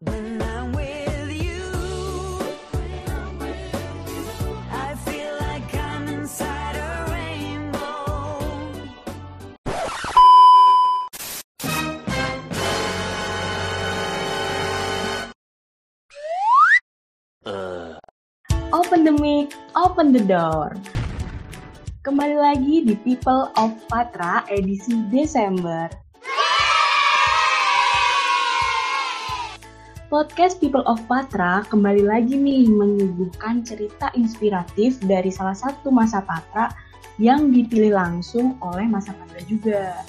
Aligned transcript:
Open 0.00 0.16
the 19.04 19.12
mic, 19.20 19.52
open 19.76 20.16
the 20.16 20.24
door. 20.24 20.80
Kembali 22.00 22.40
lagi 22.40 22.88
di 22.88 22.96
People 22.96 23.52
of 23.52 23.76
Patra 23.92 24.48
edisi 24.48 24.96
Desember. 25.12 25.92
Podcast 30.10 30.58
People 30.58 30.82
of 30.90 30.98
Patra 31.06 31.62
kembali 31.70 32.02
lagi 32.02 32.34
nih 32.34 32.66
menyuguhkan 32.66 33.62
cerita 33.62 34.10
inspiratif 34.18 34.98
dari 35.06 35.30
salah 35.30 35.54
satu 35.54 35.94
masa 35.94 36.18
Patra 36.26 36.66
yang 37.22 37.54
dipilih 37.54 37.94
langsung 37.94 38.58
oleh 38.58 38.90
masa 38.90 39.14
Patra 39.14 39.38
juga. 39.46 40.02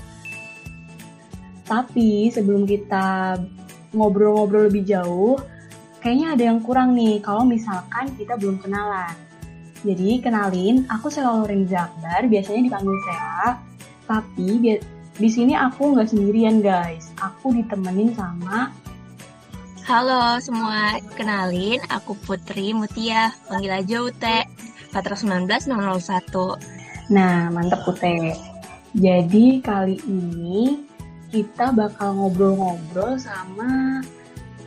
Tapi 1.69 2.33
sebelum 2.33 2.65
kita 2.65 3.37
ngobrol-ngobrol 3.93 4.73
lebih 4.73 4.89
jauh, 4.89 5.37
kayaknya 6.01 6.33
ada 6.33 6.43
yang 6.49 6.65
kurang 6.65 6.97
nih 6.97 7.21
kalau 7.21 7.45
misalkan 7.45 8.09
kita 8.17 8.41
belum 8.41 8.57
kenalan. 8.57 9.13
Jadi 9.85 10.17
kenalin, 10.17 10.81
aku 10.89 11.13
Sela 11.13 11.29
Loren 11.29 11.69
Zakbar, 11.69 12.25
biasanya 12.25 12.73
dipanggil 12.73 12.97
Sela. 13.05 13.61
Tapi 14.09 14.81
di 15.13 15.29
sini 15.29 15.53
aku 15.53 15.93
nggak 15.93 16.09
sendirian 16.09 16.57
guys, 16.57 17.13
aku 17.21 17.53
ditemenin 17.53 18.17
sama 18.17 18.80
Halo 19.81 20.37
semua, 20.37 21.01
kenalin 21.17 21.81
aku 21.89 22.13
Putri 22.13 22.69
Mutia, 22.69 23.33
panggil 23.49 23.73
aja 23.73 23.97
Ute, 24.05 24.45
Patra 24.93 25.17
19001. 25.17 27.09
Nah, 27.09 27.49
mantep 27.49 27.81
Ute. 27.89 28.37
Jadi 28.93 29.57
kali 29.57 29.97
ini 30.05 30.85
kita 31.33 31.73
bakal 31.73 32.13
ngobrol-ngobrol 32.13 33.17
sama 33.17 34.05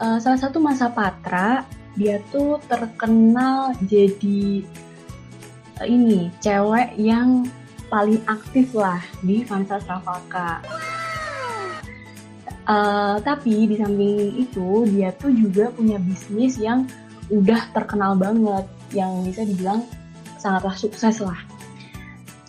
eh, 0.03 0.19
salah 0.19 0.41
satu 0.43 0.59
masa 0.59 0.91
Patra. 0.91 1.63
Dia 1.95 2.19
tuh 2.35 2.59
terkenal 2.67 3.71
jadi 3.87 4.67
eh, 5.79 5.87
ini 5.87 6.27
cewek 6.43 6.99
yang 6.99 7.47
paling 7.87 8.19
aktif 8.27 8.75
lah 8.75 8.99
di 9.23 9.47
Fansas 9.47 9.87
Rafaka. 9.87 10.59
Eh, 12.65 13.17
tapi 13.21 13.69
di 13.69 13.77
samping 13.77 14.41
itu 14.41 14.89
dia 14.89 15.13
tuh 15.21 15.29
juga 15.37 15.69
punya 15.69 16.01
bisnis 16.01 16.57
yang 16.57 16.89
udah 17.29 17.61
terkenal 17.77 18.17
banget, 18.17 18.65
yang 18.97 19.21
bisa 19.21 19.45
dibilang 19.45 19.85
sangatlah 20.41 20.73
sukses 20.73 21.21
lah. 21.21 21.37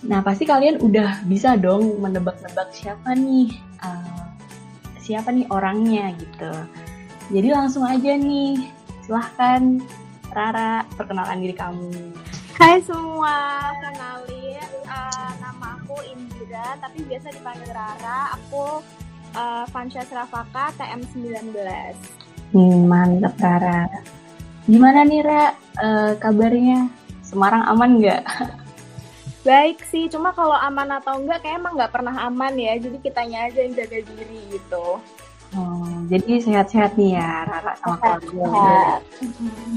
Nah, 0.08 0.24
pasti 0.24 0.48
kalian 0.48 0.80
udah 0.80 1.20
bisa 1.28 1.60
dong 1.60 2.00
menebak-nebak 2.00 2.72
siapa 2.72 3.12
nih, 3.12 3.60
eh, 3.84 4.24
siapa 5.04 5.36
nih 5.36 5.52
orangnya 5.52 6.16
gitu. 6.16 6.54
Jadi 7.36 7.48
langsung 7.52 7.84
aja 7.84 8.16
nih, 8.16 8.72
silahkan 9.04 9.84
Rara 10.32 10.88
perkenalan 10.96 11.44
diri 11.44 11.56
kamu. 11.60 11.92
Hai 12.56 12.80
semua, 12.88 13.68
kenalin 13.84 14.64
eh, 14.64 15.32
nama 15.44 15.76
aku 15.76 16.00
Indira, 16.08 16.80
tapi 16.80 17.04
biasa 17.04 17.36
dipanggil 17.36 17.68
Rara. 17.76 18.32
Aku 18.40 18.80
uh, 19.36 19.64
Fansha 19.70 20.02
Rafaka 20.08 20.72
TM19. 20.80 21.54
Hmm, 22.56 22.88
mantep 22.88 23.36
Rara. 23.38 23.86
Gimana 24.66 25.06
nih 25.06 25.22
Ra, 25.22 25.44
Eh, 25.76 26.14
kabarnya? 26.24 26.88
Semarang 27.20 27.68
aman 27.68 28.00
nggak? 28.00 28.24
Baik 29.44 29.84
sih, 29.92 30.08
cuma 30.08 30.32
kalau 30.32 30.56
aman 30.56 30.88
atau 30.98 31.20
enggak 31.20 31.44
kayak 31.44 31.60
emang 31.62 31.76
nggak 31.76 31.92
pernah 31.92 32.16
aman 32.26 32.56
ya. 32.56 32.80
Jadi 32.80 32.98
kitanya 33.04 33.52
aja 33.52 33.60
yang 33.60 33.76
jaga 33.76 34.00
diri 34.02 34.40
gitu. 34.56 35.04
Oh, 35.56 35.96
jadi 36.10 36.42
sehat-sehat 36.42 36.98
nih 36.98 37.20
ya 37.20 37.46
Rara 37.46 37.74
sama 37.78 37.96
keluarga. 38.00 39.04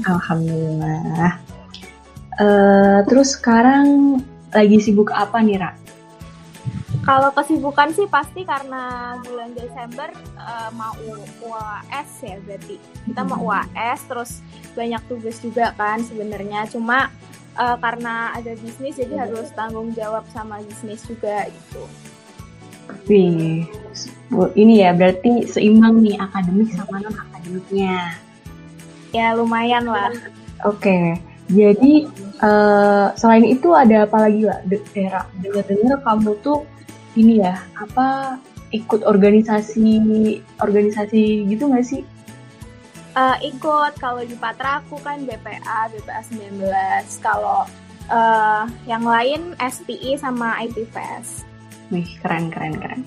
Alhamdulillah. 0.07 1.33
Eh, 2.39 2.99
terus 3.11 3.35
sekarang 3.35 4.19
lagi 4.55 4.77
sibuk 4.79 5.11
apa 5.11 5.43
nih 5.43 5.59
Ra? 5.59 5.75
Kalau 6.99 7.31
kesibukan 7.31 7.95
sih 7.95 8.05
pasti 8.11 8.43
karena 8.43 9.15
bulan 9.23 9.55
Desember 9.55 10.11
eh, 10.35 10.69
mau 10.75 10.95
UAS 11.39 12.09
ya 12.19 12.35
berarti. 12.43 12.75
Kita 13.07 13.21
mau 13.23 13.39
UAS 13.47 13.99
terus 14.03 14.31
banyak 14.75 14.99
tugas 15.07 15.39
juga 15.39 15.71
kan 15.79 16.03
sebenarnya. 16.03 16.67
Cuma 16.67 17.07
eh, 17.55 17.77
karena 17.79 18.35
ada 18.35 18.51
bisnis 18.59 18.99
jadi 18.99 19.15
harus 19.27 19.47
tanggung 19.55 19.95
jawab 19.95 20.27
sama 20.35 20.59
bisnis 20.59 20.99
juga 21.07 21.47
gitu. 21.47 21.83
Wih, 23.07 23.69
ini 24.57 24.81
ya 24.81 24.91
berarti 24.91 25.45
seimbang 25.45 26.01
nih 26.01 26.17
akademik 26.19 26.73
sama 26.73 26.99
non 26.99 27.15
akademiknya. 27.15 28.17
Ya 29.15 29.33
lumayan 29.33 29.87
lah. 29.87 30.11
Oke, 30.67 31.15
jadi 31.47 31.93
eh, 32.43 33.07
selain 33.15 33.47
itu 33.47 33.71
ada 33.71 34.03
apa 34.03 34.27
lagi 34.27 34.43
lah? 34.43 34.59
Dengar-dengar 34.67 36.03
kamu 36.03 36.35
tuh 36.43 36.67
ini 37.19 37.43
ya 37.43 37.59
apa 37.75 38.39
ikut 38.71 39.03
organisasi 39.03 39.99
organisasi 40.63 41.49
gitu 41.51 41.67
nggak 41.67 41.85
sih? 41.85 42.01
Eh, 43.19 43.37
ikut 43.51 43.97
kalau 43.99 44.23
di 44.23 44.37
Patra 44.37 44.79
aku 44.79 45.01
kan 45.01 45.25
BPA, 45.27 45.91
BPA 45.91 46.21
19. 46.31 47.19
Kalau 47.19 47.65
eh, 48.07 48.63
yang 48.87 49.03
lain 49.03 49.57
SPI 49.59 50.15
sama 50.15 50.61
Fest. 50.93 51.43
Wih, 51.89 52.05
keren 52.21 52.53
keren 52.53 52.77
keren. 52.77 53.01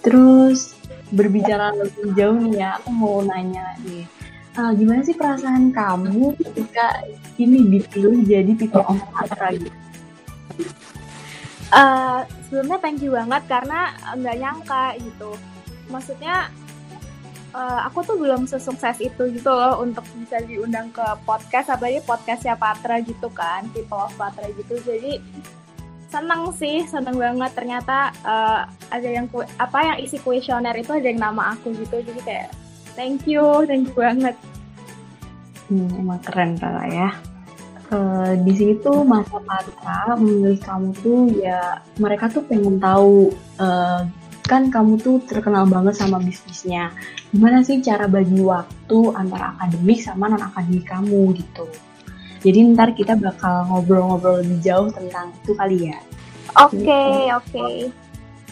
Terus 0.00 0.78
berbicara 1.10 1.74
lebih 1.74 2.14
jauh 2.14 2.38
nih 2.38 2.62
ya, 2.62 2.70
aku 2.78 2.90
mau 2.94 3.20
nanya 3.26 3.74
nih. 3.84 4.06
ah, 4.58 4.74
gimana 4.74 5.06
sih 5.06 5.14
perasaan 5.14 5.70
kamu 5.70 6.34
ketika 6.34 7.06
ini 7.38 7.78
dipilih 7.78 8.26
jadi 8.26 8.52
people 8.58 8.82
of 8.82 8.98
Patra 9.14 9.54
gitu? 9.54 9.70
Eh, 11.68 12.20
sebelumnya 12.48 12.80
thank 12.80 13.04
you 13.04 13.12
banget 13.12 13.44
karena 13.44 13.92
nggak 14.16 14.36
nyangka 14.40 14.96
gitu. 15.04 15.36
Maksudnya 15.92 16.48
eh, 17.52 17.80
aku 17.84 18.00
tuh 18.08 18.16
belum 18.16 18.48
sesukses 18.48 18.96
itu 19.04 19.28
gitu 19.36 19.52
loh 19.52 19.84
untuk 19.84 20.04
bisa 20.16 20.40
diundang 20.48 20.88
ke 20.88 21.04
podcast 21.28 21.68
apalagi 21.68 22.00
podcastnya 22.08 22.56
Patra 22.56 23.04
gitu 23.04 23.28
kan, 23.36 23.68
People 23.76 24.00
of 24.00 24.16
Patra 24.16 24.48
gitu. 24.56 24.80
Jadi 24.80 25.20
seneng 26.08 26.56
sih, 26.56 26.88
seneng 26.88 27.20
banget 27.20 27.52
ternyata 27.52 28.16
eh, 28.24 28.60
ada 28.88 29.08
yang 29.08 29.28
apa 29.60 29.78
yang 29.92 29.96
isi 30.00 30.16
kuesioner 30.24 30.72
itu 30.72 30.96
ada 30.96 31.04
yang 31.04 31.20
nama 31.20 31.52
aku 31.52 31.76
gitu. 31.76 32.00
Jadi 32.00 32.20
kayak 32.24 32.48
thank 32.96 33.28
you, 33.28 33.44
thank 33.68 33.92
you 33.92 33.96
banget. 33.96 34.32
Hmm, 35.68 36.00
emang 36.00 36.16
keren 36.24 36.56
Rara 36.56 36.88
ya. 36.88 37.12
Eh, 37.88 38.32
di 38.44 38.52
sini 38.52 38.74
tuh 38.84 39.00
masa 39.00 39.40
Patra 39.40 40.12
memilih 40.20 40.60
kamu 40.60 40.92
tuh 41.00 41.32
ya 41.40 41.80
mereka 41.96 42.28
tuh 42.28 42.44
pengen 42.44 42.76
tahu 42.76 43.32
eh, 43.56 44.04
kan 44.44 44.68
kamu 44.68 45.00
tuh 45.00 45.24
terkenal 45.24 45.64
banget 45.64 45.96
sama 45.96 46.20
bisnisnya. 46.20 46.92
Gimana 47.32 47.64
sih 47.64 47.80
cara 47.80 48.04
bagi 48.04 48.44
waktu 48.44 48.98
antara 49.16 49.56
akademik 49.56 50.04
sama 50.04 50.28
non 50.28 50.44
akademik 50.44 50.84
kamu 50.84 51.32
gitu. 51.40 51.64
Jadi 52.44 52.76
ntar 52.76 52.92
kita 52.92 53.16
bakal 53.16 53.64
ngobrol-ngobrol 53.72 54.44
lebih 54.44 54.60
jauh 54.60 54.92
tentang 54.92 55.32
itu 55.40 55.52
kali 55.56 55.88
ya. 55.88 55.98
Oke, 56.60 57.32
oke. 57.32 57.88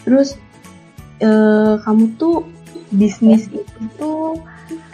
Terus 0.01 0.33
eh, 1.21 1.77
kamu 1.85 2.17
tuh 2.17 2.41
bisnis 2.89 3.45
itu 3.53 3.81
tuh 4.01 4.41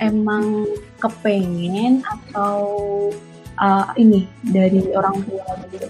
emang 0.03 0.67
kepengen 0.99 2.03
atau 2.03 2.67
eh, 3.57 3.87
ini 4.01 4.25
dari 4.41 4.81
orang 4.93 5.21
tua 5.25 5.45
gitu 5.69 5.87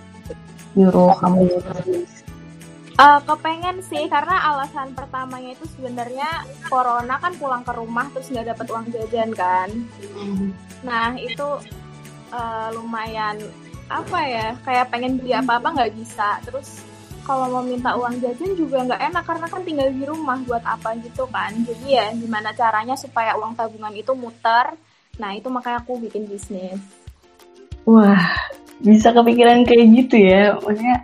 nyuruh 0.74 1.14
kamu? 1.22 1.46
Eh, 2.94 3.20
kepengen 3.26 3.82
sih 3.82 4.06
karena 4.06 4.54
alasan 4.54 4.94
pertamanya 4.94 5.58
itu 5.58 5.66
sebenarnya 5.74 6.46
corona 6.70 7.18
kan 7.18 7.34
pulang 7.42 7.66
ke 7.66 7.74
rumah 7.74 8.06
terus 8.14 8.30
nggak 8.30 8.54
dapat 8.54 8.68
uang 8.70 8.86
jajan 8.94 9.34
kan. 9.34 9.70
Nah 10.86 11.18
itu 11.18 11.50
eh, 12.30 12.68
lumayan 12.78 13.42
apa 13.90 14.20
ya 14.26 14.48
kayak 14.62 14.94
pengen 14.94 15.18
beli 15.18 15.34
apa-apa 15.34 15.74
nggak 15.74 15.94
bisa. 15.98 16.38
Terus 16.46 16.86
kalau 17.26 17.50
mau 17.50 17.66
minta 17.66 17.98
uang 17.98 18.22
jajan 18.22 18.54
juga 18.54 18.86
nggak 18.86 19.02
enak 19.10 19.24
karena 19.26 19.48
kan 19.50 19.62
tinggal 19.66 19.90
di 19.90 20.04
rumah 20.06 20.38
buat 20.46 20.62
apa 20.62 20.94
gitu 21.02 21.26
kan. 21.34 21.50
Jadi 21.66 21.98
ya 21.98 22.14
gimana 22.14 22.54
caranya 22.54 22.94
supaya 22.94 23.34
uang 23.42 23.58
tabungan 23.58 23.94
itu 23.98 24.14
muter. 24.14 24.78
Nah 25.18 25.34
itu 25.34 25.50
makanya 25.50 25.82
aku 25.82 25.98
bikin 25.98 26.30
bisnis. 26.30 27.03
Wah, 27.84 28.24
bisa 28.80 29.12
kepikiran 29.12 29.64
kayak 29.64 29.88
gitu 29.94 30.16
ya. 30.18 30.56
Maksudnya 30.60 30.98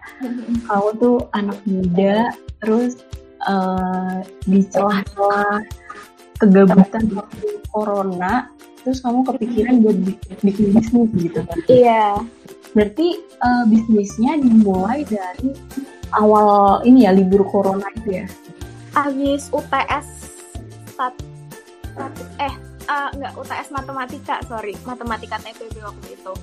kamu 0.66 0.90
tuh 0.98 1.16
anak 1.32 1.60
muda, 1.64 2.32
terus 2.60 3.00
eh, 3.44 4.16
di 4.44 4.60
celah-celah 4.66 5.64
kegabutan 6.40 7.04
waktu 7.12 7.48
corona 7.68 8.48
terus 8.80 9.04
kamu 9.04 9.28
kepikiran 9.28 9.84
buat 9.84 9.98
bi- 10.00 10.20
bikin 10.40 10.72
bisnis 10.72 11.10
gitu 11.20 11.40
kan 11.44 11.58
Iya. 11.68 12.06
berarti 12.72 13.08
eh, 13.20 13.64
bisnisnya 13.68 14.40
dimulai 14.40 15.04
dari 15.04 15.52
awal 16.16 16.80
ini 16.84 17.04
ya 17.04 17.12
libur 17.12 17.44
corona 17.44 17.84
itu 18.00 18.24
ya 18.24 18.28
Habis 18.90 19.52
UTS 19.52 20.08
stat, 20.90 21.12
stat- 21.92 22.32
eh 22.40 22.54
ah, 22.88 23.12
enggak 23.14 23.38
UTS 23.38 23.70
matematika, 23.70 24.42
sorry. 24.50 24.74
Matematika 24.82 25.38
TPB 25.38 25.78
waktu 25.78 26.18
itu. 26.18 26.34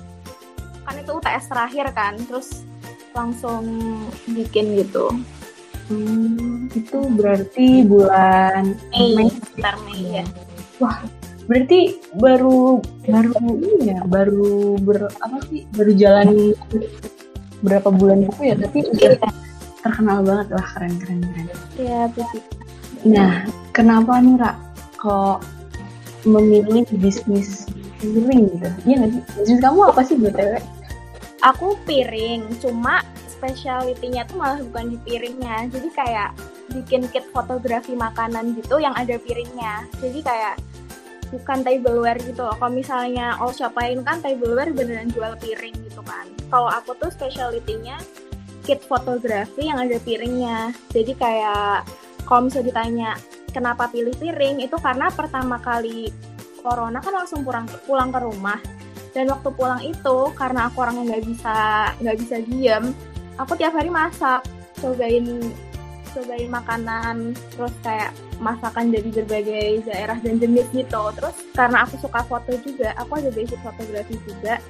Kan 0.87 0.95
itu 1.03 1.11
UTS 1.19 1.51
terakhir 1.51 1.91
kan, 1.91 2.15
terus 2.31 2.63
langsung 3.11 3.67
bikin 4.31 4.79
gitu. 4.79 5.11
Hmm, 5.91 6.71
itu 6.71 6.99
berarti 7.11 7.83
bulan 7.83 8.71
Mei. 8.95 9.27
sekitar 9.27 9.75
Mei 9.83 10.23
ya. 10.23 10.25
Berarti 11.47 11.99
baru 12.15 12.79
baru 13.07 13.31
ini 13.55 13.91
ya, 13.91 13.99
baru 14.07 14.79
ber 14.79 15.11
apa 15.19 15.43
sih? 15.51 15.67
Baru 15.75 15.91
jalan 15.91 16.55
berapa 17.63 17.89
bulan 17.91 18.23
itu 18.23 18.41
ya, 18.47 18.55
tapi 18.55 18.87
udah 18.87 19.31
terkenal 19.83 20.23
banget 20.23 20.47
lah 20.55 20.67
keren 20.75 20.93
keren 21.03 21.19
keren. 21.23 21.47
Iya, 21.79 21.99
begitu. 22.15 22.47
Nah, 23.07 23.47
kenapa 23.75 24.19
nih 24.19 24.35
Ra 24.39 24.51
kok 24.99 25.43
memilih 26.27 26.83
bisnis 26.99 27.67
piring 28.03 28.51
gitu? 28.51 28.67
Iya 28.83 28.95
nggak 29.03 29.11
sih? 29.15 29.21
Bisnis 29.39 29.59
kamu 29.63 29.79
apa 29.87 30.01
sih 30.03 30.15
btw? 30.19 30.59
Aku 31.45 31.77
piring, 31.85 32.49
cuma 32.57 33.05
speciality-nya 33.29 34.25
tuh 34.25 34.41
malah 34.41 34.57
bukan 34.65 34.95
di 34.95 34.97
piringnya. 35.05 35.69
Jadi 35.69 35.89
kayak 35.93 36.33
bikin 36.73 37.05
kit 37.13 37.25
fotografi 37.29 37.93
makanan 37.93 38.57
gitu 38.57 38.81
yang 38.81 38.97
ada 38.97 39.21
piringnya. 39.21 39.85
Jadi 40.01 40.19
kayak 40.25 40.55
bukan 41.29 41.61
tableware 41.61 42.17
gitu 42.25 42.41
loh. 42.41 42.55
Kalau 42.57 42.73
misalnya 42.73 43.37
all 43.37 43.53
shop 43.53 43.77
lain 43.77 44.01
kan 44.01 44.17
tableware 44.23 44.73
beneran 44.73 45.13
jual 45.13 45.37
piring 45.37 45.75
gitu 45.85 46.01
kan. 46.01 46.25
Kalau 46.49 46.69
aku 46.73 46.97
tuh 46.97 47.13
speciality-nya 47.13 48.01
kit 48.65 48.81
fotografi 48.83 49.69
yang 49.69 49.77
ada 49.77 50.01
piringnya. 50.01 50.73
Jadi 50.91 51.13
kayak 51.15 51.85
kalau 52.27 52.49
misalnya 52.49 52.67
ditanya 52.67 53.09
kenapa 53.55 53.87
pilih 53.87 54.11
piring 54.17 54.59
itu 54.59 54.75
karena 54.81 55.07
pertama 55.13 55.61
kali 55.61 56.11
corona 56.59 56.99
kan 56.99 57.13
langsung 57.15 57.47
pulang 57.47 57.63
pulang 57.87 58.11
ke 58.11 58.19
rumah 58.19 58.59
dan 59.17 59.33
waktu 59.33 59.49
pulang 59.57 59.81
itu 59.81 60.17
karena 60.37 60.69
aku 60.69 60.85
orang 60.85 61.01
yang 61.01 61.07
nggak 61.09 61.25
bisa 61.25 61.55
nggak 61.97 62.17
bisa 62.21 62.35
diem 62.45 62.93
aku 63.41 63.57
tiap 63.57 63.73
hari 63.73 63.89
masak 63.89 64.45
cobain 64.77 65.25
cobain 66.13 66.49
makanan 66.49 67.33
terus 67.53 67.73
kayak 67.81 68.13
masakan 68.41 68.93
dari 68.93 69.09
berbagai 69.09 69.85
daerah 69.85 70.17
dan 70.21 70.37
jenis 70.41 70.67
gitu. 70.73 71.03
Terus 71.17 71.35
karena 71.53 71.85
aku 71.85 71.95
suka 72.01 72.21
foto 72.25 72.53
juga 72.61 72.93
aku 72.97 73.21
ada 73.21 73.29
basic 73.33 73.59
fotografi 73.61 74.17
juga. 74.25 74.61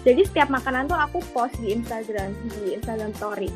Jadi 0.00 0.24
setiap 0.24 0.48
makanan 0.48 0.88
tuh 0.88 0.96
aku 0.96 1.20
post 1.36 1.56
di 1.60 1.76
Instagram 1.76 2.32
di 2.60 2.76
Instagram 2.80 3.12
Story. 3.16 3.50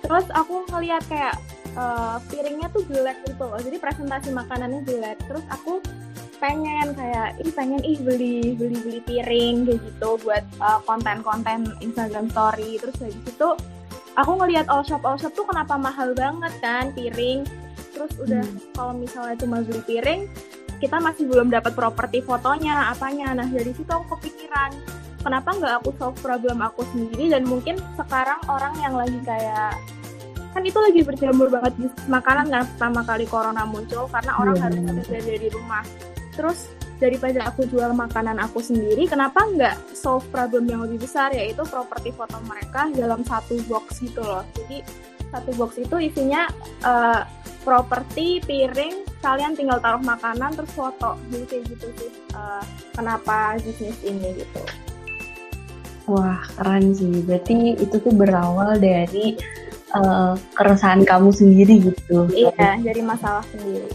Terus 0.00 0.26
aku 0.32 0.64
ngeliat 0.72 1.04
kayak 1.06 1.36
eh, 1.76 2.16
piringnya 2.32 2.68
tuh 2.72 2.82
jelek 2.88 3.20
gitu 3.28 3.44
loh. 3.44 3.60
Jadi 3.60 3.76
presentasi 3.76 4.28
makanannya 4.32 4.80
jelek. 4.88 5.20
Terus 5.28 5.44
aku 5.52 5.84
pengen 6.42 6.90
kayak 6.98 7.38
ih 7.38 7.54
pengen 7.54 7.78
ih 7.86 7.94
beli 8.02 8.58
beli 8.58 8.74
beli 8.82 9.00
piring 9.06 9.62
kayak 9.62 9.78
gitu 9.78 10.18
buat 10.26 10.42
uh, 10.58 10.82
konten-konten 10.82 11.70
Instagram 11.78 12.26
Story. 12.34 12.82
Terus 12.82 12.98
habis 12.98 13.22
itu 13.22 13.48
aku 14.18 14.30
ngelihat 14.42 14.66
all 14.66 14.82
shop 14.82 15.06
all 15.06 15.14
shop 15.14 15.30
tuh 15.38 15.46
kenapa 15.46 15.78
mahal 15.78 16.10
banget 16.18 16.50
kan 16.58 16.90
piring. 16.98 17.46
Terus 17.94 18.10
udah 18.18 18.42
kalau 18.74 18.98
misalnya 18.98 19.38
cuma 19.38 19.62
beli 19.62 19.86
piring 19.86 20.26
kita 20.82 20.98
masih 20.98 21.30
belum 21.30 21.46
dapat 21.46 21.78
properti 21.78 22.18
fotonya 22.26 22.90
apanya. 22.90 23.30
Nah 23.38 23.46
dari 23.46 23.70
situ 23.70 23.86
aku 23.86 24.18
kepikiran 24.18 24.74
kenapa 25.22 25.54
nggak 25.54 25.74
aku 25.78 25.94
solve 25.94 26.18
problem 26.18 26.58
aku 26.58 26.82
sendiri? 26.90 27.30
Dan 27.30 27.46
mungkin 27.46 27.78
sekarang 27.94 28.42
orang 28.50 28.74
yang 28.82 28.98
lagi 28.98 29.22
kayak 29.22 29.78
kan 30.52 30.62
itu 30.66 30.76
lagi 30.76 31.00
berjamur 31.06 31.48
banget 31.48 31.72
di 31.80 31.86
makanan 32.10 32.50
kan 32.50 32.66
pertama 32.76 33.00
kali 33.06 33.24
corona 33.24 33.64
muncul 33.64 34.04
karena 34.10 34.36
orang 34.36 34.58
Iya, 34.58 34.64
harus 34.68 34.80
kerja 35.08 35.20
dari 35.24 35.48
rumah 35.48 35.80
terus 36.32 36.68
daripada 37.02 37.50
aku 37.50 37.66
jual 37.66 37.90
makanan 37.98 38.38
aku 38.38 38.62
sendiri 38.62 39.10
kenapa 39.10 39.42
nggak 39.42 39.74
solve 39.90 40.22
problem 40.30 40.70
yang 40.70 40.86
lebih 40.86 41.02
besar 41.02 41.34
yaitu 41.34 41.66
properti 41.66 42.14
foto 42.14 42.38
mereka 42.46 42.86
dalam 42.94 43.26
satu 43.26 43.58
box 43.66 43.98
gitu 43.98 44.22
loh 44.22 44.46
jadi 44.54 44.86
satu 45.34 45.50
box 45.58 45.82
itu 45.82 45.96
isinya 45.98 46.46
eh, 46.86 47.20
properti 47.66 48.38
piring 48.46 49.02
kalian 49.18 49.58
tinggal 49.58 49.82
taruh 49.82 50.02
makanan 50.02 50.54
terus 50.54 50.72
foto 50.78 51.18
jadi 51.26 51.44
kayak 51.50 51.64
gitu 51.74 51.86
sih 51.98 52.10
eh, 52.38 52.64
kenapa 52.94 53.58
bisnis 53.58 53.98
ini 54.06 54.38
gitu 54.38 54.62
Wah 56.10 56.42
keren 56.58 56.90
sih. 56.98 57.22
Berarti 57.22 57.78
itu 57.78 57.94
tuh 58.02 58.10
berawal 58.10 58.74
dari 58.82 59.38
eh, 59.94 60.34
keresahan 60.58 61.06
kamu 61.06 61.30
sendiri 61.30 61.78
gitu. 61.78 62.26
iya 62.34 62.74
dari 62.74 63.02
masalah 63.06 63.46
sendiri 63.54 63.86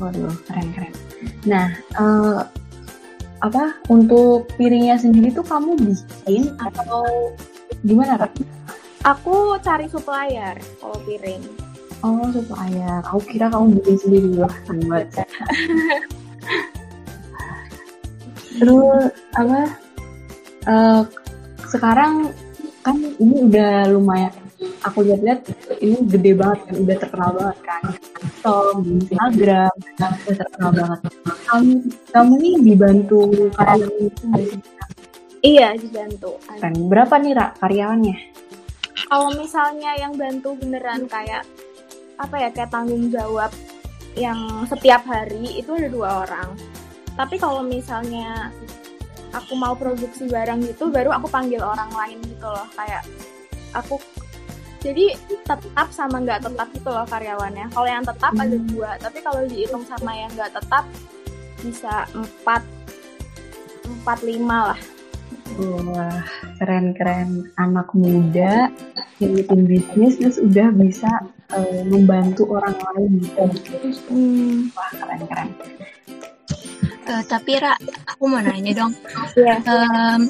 Waduh 0.00 0.32
keren 0.48 0.68
keren. 0.72 1.03
Nah 1.46 1.66
eh, 1.76 2.40
apa 3.44 3.76
untuk 3.92 4.48
piringnya 4.56 4.96
sendiri 4.96 5.28
tuh 5.34 5.44
kamu 5.44 5.76
bikin 5.76 6.56
atau 6.56 7.04
gimana 7.84 8.16
Ra? 8.16 8.28
aku 9.04 9.60
cari 9.60 9.84
supplier 9.84 10.56
kalau 10.80 10.96
piring 11.04 11.44
Oh 12.04 12.28
supaya 12.28 13.00
aku 13.00 13.32
kira 13.32 13.48
kamu 13.48 13.80
bikin 13.80 13.96
sendiri 13.96 14.28
wah 14.36 14.52
hebat. 14.68 15.08
Terus 18.60 19.08
apa? 19.40 19.60
eh, 20.68 21.02
sekarang 21.72 22.28
kan 22.84 23.00
ini 23.16 23.48
udah 23.48 23.88
lumayan. 23.88 24.36
Aku 24.84 25.00
lihat-lihat 25.00 25.48
ini 25.80 26.04
gede 26.04 26.36
banget 26.36 26.60
kan, 26.68 26.74
udah 26.84 26.96
terkenal 27.00 27.30
banget 27.40 27.58
kan. 27.64 27.82
Tom 28.44 28.84
di 28.84 29.16
Instagram, 29.16 29.72
udah 29.72 30.12
terkenal 30.36 30.70
banget. 30.76 31.00
Kamu, 31.48 31.72
kamu 32.12 32.32
nih 32.44 32.54
dibantu 32.60 33.20
karyawan 33.56 34.04
itu 34.04 34.24
iya 35.44 35.68
dibantu 35.76 36.36
Keren. 36.44 36.74
Berapa 36.92 37.14
nih 37.20 37.32
Ra 37.32 37.46
karyawannya? 37.56 38.34
kalau 39.08 39.30
misalnya 39.36 39.94
yang 39.94 40.16
bantu 40.16 40.56
beneran 40.58 41.06
kayak 41.06 41.44
apa 42.18 42.34
ya 42.34 42.48
kayak 42.50 42.70
tanggung 42.70 43.10
jawab 43.10 43.50
yang 44.14 44.38
setiap 44.70 45.02
hari 45.06 45.58
itu 45.58 45.70
ada 45.74 45.90
dua 45.90 46.10
orang 46.26 46.54
tapi 47.18 47.38
kalau 47.38 47.62
misalnya 47.62 48.50
aku 49.34 49.58
mau 49.58 49.74
produksi 49.74 50.30
barang 50.30 50.62
gitu 50.66 50.90
baru 50.94 51.10
aku 51.14 51.26
panggil 51.26 51.62
orang 51.62 51.90
lain 51.90 52.18
gitu 52.22 52.46
loh 52.46 52.66
kayak 52.78 53.02
aku 53.74 53.98
jadi 54.84 55.16
tetap 55.48 55.88
sama 55.88 56.20
nggak 56.20 56.44
tetap 56.44 56.68
gitu 56.76 56.88
loh 56.92 57.08
karyawannya 57.08 57.72
kalau 57.72 57.88
yang 57.88 58.04
tetap 58.04 58.32
ada 58.36 58.52
Hmm. 58.52 58.68
dua 58.68 58.90
tapi 59.00 59.18
kalau 59.24 59.40
dihitung 59.48 59.84
sama 59.88 60.12
yang 60.12 60.28
nggak 60.36 60.52
tetap 60.52 60.84
bisa 61.64 62.04
empat 62.12 62.60
empat 63.88 64.18
lima 64.20 64.76
lah 64.76 64.80
Wah, 65.54 66.24
keren-keren 66.58 67.46
anak 67.60 67.86
muda 67.94 68.74
yang 69.22 69.32
bikin 69.38 69.70
bisnis 69.70 70.18
terus 70.18 70.38
udah 70.42 70.72
bisa 70.74 71.06
eh, 71.54 71.84
membantu 71.86 72.48
orang 72.58 72.74
lain 72.74 73.22
gitu. 73.22 73.44
Wah, 74.74 74.90
keren-keren. 74.98 75.48
Eh, 77.06 77.22
tapi 77.28 77.60
Ra, 77.60 77.76
aku 78.08 78.22
mau 78.26 78.42
nanya 78.42 78.72
dong. 78.82 78.92
Iya. 79.38 79.62
Em, 79.62 80.26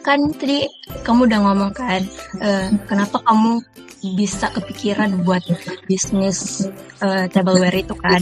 kan 0.00 0.20
tadi 0.38 0.64
kamu 1.02 1.28
udah 1.28 1.40
ngomong 1.44 1.72
kan, 1.76 2.00
eh, 2.40 2.72
kenapa 2.88 3.20
kamu 3.20 3.60
bisa 4.12 4.52
kepikiran 4.52 5.24
buat 5.24 5.40
bisnis 5.88 6.68
eh, 7.00 7.26
tableware 7.32 7.80
itu 7.80 7.96
kan? 7.96 8.20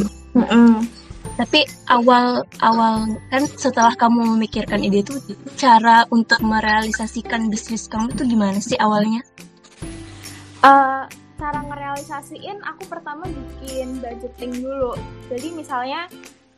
Tapi 1.32 1.64
awal 1.90 2.46
awal 2.62 3.18
kan 3.30 3.42
setelah 3.46 3.94
kamu 3.98 4.36
memikirkan 4.36 4.82
ide 4.84 5.02
itu, 5.02 5.18
cara 5.58 6.06
untuk 6.14 6.38
merealisasikan 6.44 7.50
bisnis 7.50 7.90
kamu 7.90 8.14
itu 8.14 8.22
gimana 8.36 8.58
sih 8.62 8.78
awalnya? 8.78 9.22
Eh, 10.62 11.04
cara 11.42 11.58
ngerealisasiin 11.66 12.62
aku 12.62 12.86
pertama 12.86 13.26
bikin 13.26 13.98
budgeting 13.98 14.62
dulu 14.62 14.94
jadi 15.26 15.48
misalnya 15.50 16.06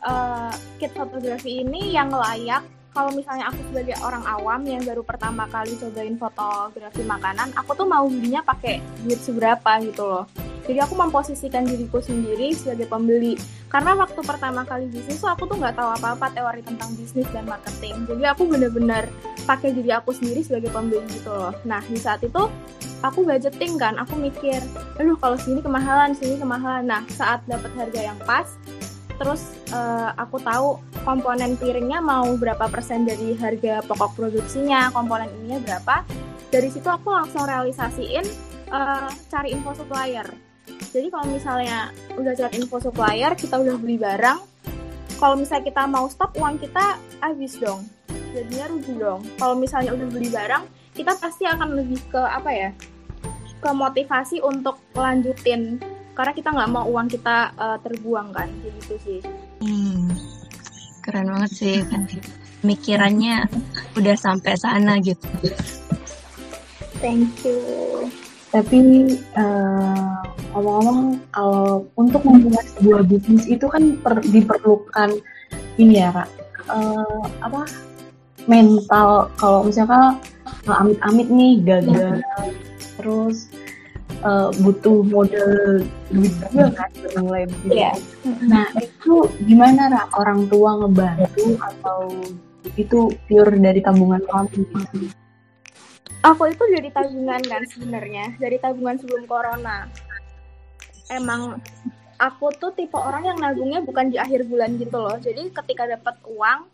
eh, 0.04 0.52
kit 0.76 0.93
fotografi 0.93 1.64
ini 1.64 1.97
yang 1.97 2.12
layak 2.12 2.61
kalau 2.94 3.10
misalnya 3.10 3.50
aku 3.50 3.60
sebagai 3.68 3.98
orang 4.06 4.22
awam 4.22 4.62
yang 4.62 4.86
baru 4.86 5.02
pertama 5.02 5.50
kali 5.50 5.74
cobain 5.74 6.14
fotografi 6.14 7.02
makanan 7.02 7.50
aku 7.58 7.74
tuh 7.74 7.84
mau 7.90 8.06
belinya 8.06 8.40
pakai 8.46 8.78
duit 9.02 9.18
seberapa 9.18 9.82
gitu 9.82 10.06
loh. 10.06 10.24
Jadi 10.64 10.80
aku 10.80 10.96
memposisikan 10.96 11.68
diriku 11.68 12.00
sendiri 12.00 12.56
sebagai 12.56 12.88
pembeli. 12.88 13.36
Karena 13.68 13.92
waktu 14.00 14.16
pertama 14.24 14.64
kali 14.64 14.88
bisnis 14.88 15.20
tuh 15.20 15.28
aku 15.28 15.44
tuh 15.44 15.60
nggak 15.60 15.76
tahu 15.76 15.92
apa-apa 15.92 16.32
teori 16.32 16.64
tentang 16.64 16.88
bisnis 16.96 17.28
dan 17.36 17.44
marketing. 17.44 18.08
Jadi 18.08 18.22
aku 18.24 18.48
bener-bener 18.48 19.04
pakai 19.44 19.76
diri 19.76 19.92
aku 19.92 20.16
sendiri 20.16 20.40
sebagai 20.40 20.72
pembeli 20.72 21.04
gitu 21.12 21.28
loh. 21.28 21.52
Nah 21.68 21.84
di 21.84 22.00
saat 22.00 22.24
itu 22.24 22.48
aku 23.04 23.28
budgeting 23.28 23.76
kan 23.76 24.00
aku 24.00 24.16
mikir 24.16 24.56
aduh 24.96 25.18
kalau 25.20 25.36
sini 25.36 25.60
kemahalan 25.60 26.16
sini 26.16 26.40
kemahalan. 26.40 26.88
Nah 26.88 27.02
saat 27.12 27.44
dapat 27.44 27.68
harga 27.76 28.00
yang 28.00 28.16
pas 28.24 28.48
terus 29.21 29.54
eh, 29.71 30.11
aku 30.18 30.40
tahu 30.42 30.80
komponen 31.06 31.54
piringnya 31.61 32.02
mau 32.02 32.26
berapa 32.35 32.66
persen 32.66 33.06
dari 33.06 33.37
harga 33.38 33.85
pokok 33.87 34.18
produksinya, 34.18 34.90
komponen 34.90 35.30
ininya 35.42 35.61
berapa. 35.62 36.02
Dari 36.50 36.68
situ 36.71 36.87
aku 36.87 37.11
langsung 37.11 37.47
realisasiin 37.47 38.25
eh, 38.71 39.09
cari 39.30 39.49
info 39.54 39.75
supplier. 39.75 40.26
Jadi 40.64 41.11
kalau 41.11 41.26
misalnya 41.26 41.90
udah 42.14 42.33
cari 42.38 42.54
info 42.62 42.78
supplier, 42.78 43.35
kita 43.35 43.59
udah 43.59 43.75
beli 43.76 43.99
barang, 43.99 44.38
kalau 45.18 45.38
misalnya 45.38 45.64
kita 45.71 45.83
mau 45.87 46.06
stop 46.11 46.35
uang 46.38 46.59
kita 46.59 46.99
habis 47.23 47.59
dong, 47.59 47.87
jadinya 48.35 48.66
rugi 48.71 48.94
dong. 48.99 49.21
Kalau 49.38 49.54
misalnya 49.54 49.94
udah 49.94 50.09
beli 50.11 50.30
barang, 50.30 50.62
kita 50.94 51.14
pasti 51.18 51.47
akan 51.47 51.78
lebih 51.78 52.02
ke 52.11 52.18
apa 52.18 52.50
ya? 52.50 52.71
Ke 53.62 53.71
motivasi 53.71 54.42
untuk 54.42 54.78
lanjutin 54.94 55.78
karena 56.14 56.33
kita 56.33 56.49
nggak 56.54 56.71
mau 56.71 56.87
uang 56.88 57.11
kita 57.11 57.50
eh, 57.59 57.78
terbuang 57.83 58.30
kan, 58.30 58.49
gitu 58.62 58.94
sih. 59.02 59.21
Hmm, 59.61 60.14
keren 61.02 61.30
banget 61.30 61.50
sih. 61.52 61.76
Mikirannya 62.64 63.44
udah 63.99 64.16
sampai 64.16 64.56
sana 64.56 64.97
gitu. 65.02 65.26
Thank 67.02 67.44
you. 67.44 67.61
Tapi 68.54 69.11
eh, 69.18 70.14
ngomong-ngomong 70.54 71.18
kalau 71.35 71.90
untuk 71.99 72.23
memulai 72.23 72.62
sebuah 72.78 73.02
bisnis 73.11 73.50
itu 73.50 73.66
kan 73.66 73.99
per- 73.99 74.23
diperlukan 74.23 75.18
ini 75.76 75.99
ya 75.99 76.14
kak 76.14 76.30
eh, 76.71 77.23
apa 77.42 77.66
mental 78.47 79.26
kalau 79.35 79.66
misalkan 79.66 80.23
eh, 80.47 80.76
amit-amit 80.78 81.26
nih 81.26 81.59
gagal 81.66 82.23
terus 82.94 83.50
eh, 84.25 84.49
butuh 84.64 84.99
modal 85.07 85.85
duit 86.11 86.35
juga 86.50 86.66
kan 86.73 86.90
mulai 87.21 87.45
bisnis. 87.45 87.73
Iya. 87.76 87.93
Nah 88.49 88.66
itu 88.81 89.28
gimana 89.45 89.93
Ra? 89.93 90.02
orang 90.16 90.49
tua 90.49 90.81
ngebantu 90.81 91.61
atau 91.61 92.09
itu 92.81 93.12
pure 93.28 93.54
dari 93.61 93.85
tabungan 93.85 94.25
kamu? 94.25 94.64
Aku 96.25 96.43
itu 96.49 96.64
dari 96.73 96.88
tabungan 96.88 97.40
kan 97.45 97.62
sebenarnya, 97.69 98.33
dari 98.40 98.57
tabungan 98.57 98.97
sebelum 98.97 99.28
corona. 99.28 99.85
Emang 101.12 101.61
aku 102.16 102.49
tuh 102.57 102.73
tipe 102.73 102.97
orang 102.97 103.28
yang 103.28 103.38
nabungnya 103.38 103.85
bukan 103.85 104.09
di 104.09 104.16
akhir 104.16 104.49
bulan 104.49 104.81
gitu 104.81 104.97
loh. 104.97 105.21
Jadi 105.21 105.52
ketika 105.52 105.85
dapat 105.85 106.16
uang, 106.25 106.64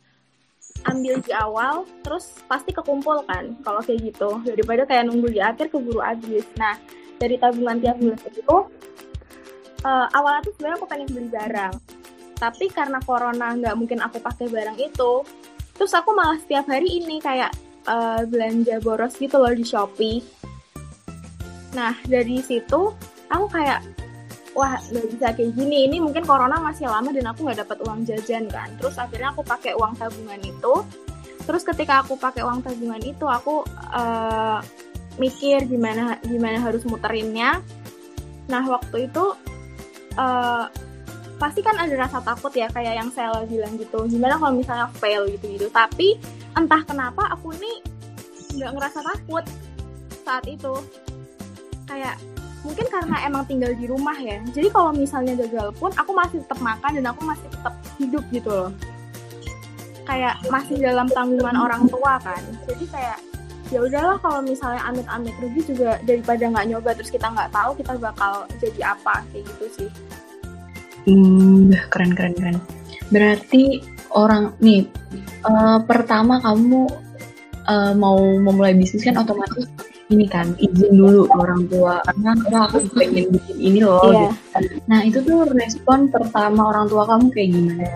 ambil 0.86 1.18
di 1.20 1.32
awal, 1.34 1.82
terus 2.06 2.30
pasti 2.46 2.70
kekumpul 2.70 3.26
kan. 3.26 3.58
Kalau 3.66 3.82
kayak 3.82 4.14
gitu, 4.14 4.38
daripada 4.46 4.86
kayak 4.86 5.10
nunggu 5.10 5.28
di 5.34 5.40
akhir 5.42 5.68
keburu 5.74 5.98
habis. 5.98 6.46
Nah, 6.54 6.78
dari 7.20 7.36
tabungan 7.36 7.76
tiap 7.84 8.00
bulan 8.00 8.16
itu, 8.32 8.56
eh, 9.84 10.06
awalnya 10.16 10.40
tuh 10.48 10.52
sebenarnya 10.56 10.76
aku 10.80 10.88
pengen 10.88 11.08
beli 11.12 11.28
barang. 11.28 11.74
Tapi 12.40 12.66
karena 12.72 12.98
corona 13.04 13.52
nggak 13.52 13.76
mungkin 13.76 14.00
aku 14.00 14.24
pakai 14.24 14.48
barang 14.48 14.80
itu, 14.80 15.12
terus 15.76 15.92
aku 15.92 16.16
malah 16.16 16.40
setiap 16.40 16.64
hari 16.72 16.88
ini 16.88 17.20
kayak 17.20 17.52
eh, 17.84 18.22
belanja 18.24 18.80
boros 18.80 19.20
gitu 19.20 19.36
loh 19.36 19.52
di 19.52 19.64
Shopee. 19.68 20.24
Nah 21.76 21.92
dari 22.08 22.40
situ 22.40 22.96
aku 23.28 23.46
kayak 23.52 23.84
wah 24.56 24.80
nggak 24.80 25.06
bisa 25.12 25.26
kayak 25.36 25.52
gini. 25.52 25.92
Ini 25.92 26.00
mungkin 26.00 26.24
corona 26.24 26.56
masih 26.56 26.88
lama 26.88 27.12
dan 27.12 27.28
aku 27.28 27.44
nggak 27.44 27.68
dapat 27.68 27.78
uang 27.84 28.08
jajan 28.08 28.48
kan. 28.48 28.72
Terus 28.80 28.96
akhirnya 28.96 29.36
aku 29.36 29.44
pakai 29.44 29.76
uang 29.76 29.92
tabungan 30.00 30.40
itu. 30.40 30.74
Terus 31.44 31.62
ketika 31.68 32.00
aku 32.00 32.16
pakai 32.16 32.40
uang 32.48 32.64
tabungan 32.64 33.00
itu 33.04 33.28
aku 33.28 33.60
eh, 33.92 34.60
mikir 35.20 35.68
gimana 35.68 36.16
gimana 36.24 36.58
harus 36.64 36.82
muterinnya. 36.88 37.60
Nah 38.48 38.64
waktu 38.64 39.06
itu 39.06 39.24
eh, 40.16 40.64
pasti 41.36 41.60
kan 41.60 41.76
ada 41.76 41.94
rasa 41.96 42.24
takut 42.24 42.52
ya 42.56 42.72
kayak 42.72 42.96
yang 42.96 43.12
saya 43.12 43.44
bilang 43.44 43.76
gitu. 43.76 44.08
Gimana 44.08 44.40
kalau 44.40 44.56
misalnya 44.56 44.88
fail 44.96 45.28
gitu 45.28 45.46
gitu 45.60 45.66
tapi 45.68 46.16
entah 46.56 46.80
kenapa 46.88 47.28
aku 47.36 47.52
nih 47.60 47.84
nggak 48.56 48.72
ngerasa 48.72 49.04
takut 49.04 49.44
saat 50.24 50.44
itu. 50.48 50.72
Kayak 51.84 52.16
mungkin 52.64 52.86
karena 52.92 53.16
emang 53.24 53.44
tinggal 53.44 53.72
di 53.76 53.84
rumah 53.84 54.16
ya. 54.16 54.40
Jadi 54.56 54.68
kalau 54.72 54.92
misalnya 54.96 55.36
gagal 55.36 55.76
pun 55.76 55.92
aku 55.96 56.16
masih 56.16 56.40
tetap 56.44 56.60
makan 56.64 56.96
dan 56.96 57.06
aku 57.12 57.20
masih 57.28 57.48
tetap 57.52 57.74
hidup 58.00 58.24
gitu 58.32 58.50
loh. 58.50 58.72
Kayak 60.08 60.42
masih 60.50 60.80
dalam 60.80 61.06
tanggungan 61.12 61.54
orang 61.54 61.86
tua 61.86 62.18
kan. 62.18 62.42
Jadi 62.66 62.84
kayak 62.90 63.29
ya 63.70 63.78
udahlah 63.82 64.18
kalau 64.18 64.42
misalnya 64.42 64.82
amit-amit 64.86 65.34
rugi 65.38 65.62
juga 65.62 66.02
daripada 66.02 66.42
nggak 66.42 66.66
nyoba 66.70 66.90
terus 66.94 67.10
kita 67.10 67.30
nggak 67.30 67.50
tahu 67.54 67.70
kita 67.78 67.92
bakal 67.98 68.44
jadi 68.58 68.94
apa 68.94 69.22
kayak 69.30 69.46
gitu 69.46 69.66
sih 69.78 69.90
Hmm, 71.08 71.72
keren 71.88 72.12
keren 72.12 72.36
keren. 72.36 72.56
Berarti 73.08 73.80
orang 74.12 74.52
nih 74.60 74.84
eh, 75.48 75.78
pertama 75.88 76.44
kamu 76.44 76.92
eh, 77.64 77.92
mau 77.96 78.20
memulai 78.20 78.76
bisnis 78.76 79.08
kan 79.08 79.16
otomatis 79.16 79.64
ini 80.10 80.26
kan 80.26 80.52
izin 80.58 80.98
dulu 80.98 81.30
orang 81.38 81.70
tua 81.70 82.02
karena 82.04 82.30
wah 82.50 82.68
aku 82.68 82.84
pengen 82.92 83.32
bikin 83.32 83.56
ini 83.56 83.80
loh. 83.80 84.12
Iya. 84.12 84.30
gitu. 84.60 84.76
Nah 84.90 85.00
itu 85.06 85.18
tuh 85.24 85.48
respon 85.56 86.12
pertama 86.12 86.68
orang 86.68 86.86
tua 86.90 87.08
kamu 87.08 87.26
kayak 87.32 87.48
gimana? 87.48 87.88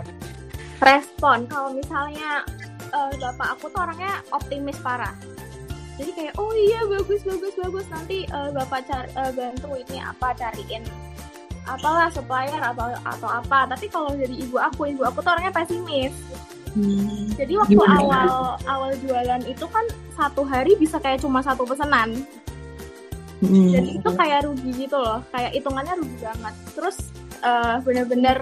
respon 0.85 1.49
kalau 1.49 1.73
misalnya 1.73 2.45
eh, 2.93 3.13
bapak 3.17 3.57
aku 3.57 3.73
tuh 3.73 3.81
orangnya 3.89 4.21
optimis 4.37 4.77
parah 4.85 5.17
jadi 5.95 6.11
kayak 6.11 6.35
oh 6.43 6.51
iya 6.55 6.81
bagus 6.91 7.23
bagus 7.23 7.55
bagus. 7.55 7.87
Nanti 7.87 8.27
eh, 8.27 8.51
bapak 8.51 8.81
cari 8.91 9.09
eh, 9.15 9.33
bantu 9.35 9.71
ini 9.79 9.99
apa 10.03 10.35
cariin 10.35 10.83
apalah 11.65 12.11
supplier 12.11 12.61
atau 12.61 12.93
atau 13.07 13.29
apa. 13.31 13.71
Tapi 13.71 13.87
kalau 13.89 14.11
dari 14.13 14.35
ibu 14.43 14.59
aku 14.59 14.91
ibu 14.91 15.07
aku 15.07 15.23
tuh 15.23 15.31
orangnya 15.31 15.55
pesimis. 15.55 16.15
Hmm, 16.75 17.31
jadi 17.39 17.55
waktu 17.63 17.79
Gimana? 17.79 18.03
awal 18.03 18.29
awal 18.67 18.93
jualan 18.99 19.43
itu 19.47 19.63
kan 19.71 19.87
satu 20.19 20.43
hari 20.43 20.75
bisa 20.75 20.99
kayak 20.99 21.23
cuma 21.23 21.39
satu 21.41 21.63
pesanan. 21.63 22.27
Hmm. 23.45 23.77
dan 23.77 23.85
itu 23.85 24.09
kayak 24.17 24.49
rugi 24.49 24.71
gitu 24.89 24.97
loh. 24.99 25.21
Kayak 25.31 25.53
hitungannya 25.55 25.95
rugi 26.01 26.17
banget. 26.19 26.55
Terus 26.75 26.97
eh, 27.45 27.77
bener-bener 27.87 28.37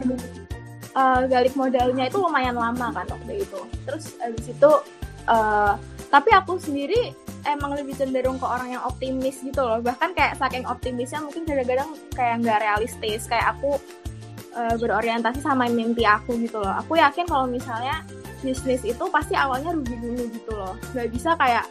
eh, 0.96 1.20
galik 1.28 1.52
modalnya 1.52 2.08
itu 2.08 2.16
lumayan 2.16 2.56
lama 2.56 2.88
kan 2.96 3.04
waktu 3.12 3.44
itu. 3.44 3.60
Terus 3.84 4.16
abis 4.24 4.46
itu 4.48 4.72
eh, 5.28 5.72
tapi 6.12 6.30
aku 6.32 6.60
sendiri 6.60 7.12
emang 7.46 7.74
lebih 7.74 7.94
cenderung 7.98 8.38
ke 8.38 8.46
orang 8.46 8.78
yang 8.78 8.82
optimis 8.86 9.42
gitu 9.42 9.62
loh. 9.62 9.82
Bahkan 9.82 10.14
kayak 10.14 10.38
saking 10.38 10.64
optimisnya 10.66 11.20
mungkin 11.22 11.42
kadang-kadang 11.42 11.90
kayak 12.14 12.34
nggak 12.42 12.58
realistis. 12.62 13.26
Kayak 13.26 13.58
aku 13.58 13.78
eh, 14.54 14.74
berorientasi 14.78 15.40
sama 15.42 15.66
mimpi 15.66 16.06
aku 16.06 16.38
gitu 16.38 16.62
loh. 16.62 16.74
Aku 16.84 16.98
yakin 16.98 17.26
kalau 17.26 17.46
misalnya 17.50 18.02
bisnis 18.42 18.82
itu 18.82 19.04
pasti 19.10 19.38
awalnya 19.38 19.74
rugi 19.74 19.96
dulu 19.98 20.22
gitu 20.30 20.52
loh. 20.54 20.74
Nggak 20.94 21.08
bisa 21.10 21.30
kayak 21.38 21.66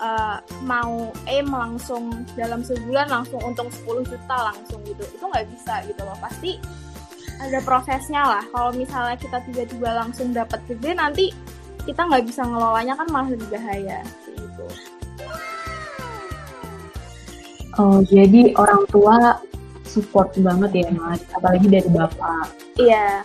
eh, 0.00 0.36
mau 0.64 1.10
aim 1.28 1.48
langsung 1.48 2.12
dalam 2.36 2.60
sebulan 2.60 3.08
langsung 3.08 3.40
untung 3.40 3.68
10 3.72 4.04
juta 4.04 4.36
langsung 4.52 4.80
gitu. 4.84 5.04
Itu 5.16 5.24
nggak 5.24 5.46
bisa 5.48 5.80
gitu 5.88 6.02
loh. 6.04 6.16
Pasti 6.20 6.60
ada 7.36 7.60
prosesnya 7.64 8.22
lah. 8.24 8.44
Kalau 8.48 8.72
misalnya 8.72 9.16
kita 9.16 9.40
tiba-tiba 9.48 9.92
langsung 9.92 10.32
dapat 10.32 10.60
gede 10.68 10.92
nanti 10.96 11.32
kita 11.86 12.02
nggak 12.02 12.24
bisa 12.26 12.42
ngelolanya 12.42 12.98
kan 12.98 13.06
malah 13.14 13.30
lebih 13.30 13.46
bahaya 13.46 14.02
Oh 17.76 18.00
jadi 18.08 18.56
orang 18.56 18.88
tua 18.88 19.36
support 19.84 20.32
banget 20.40 20.84
ya 20.84 20.88
mas, 20.92 21.20
apalagi 21.32 21.68
dari 21.68 21.88
bapak. 21.92 22.52
iya. 22.80 23.24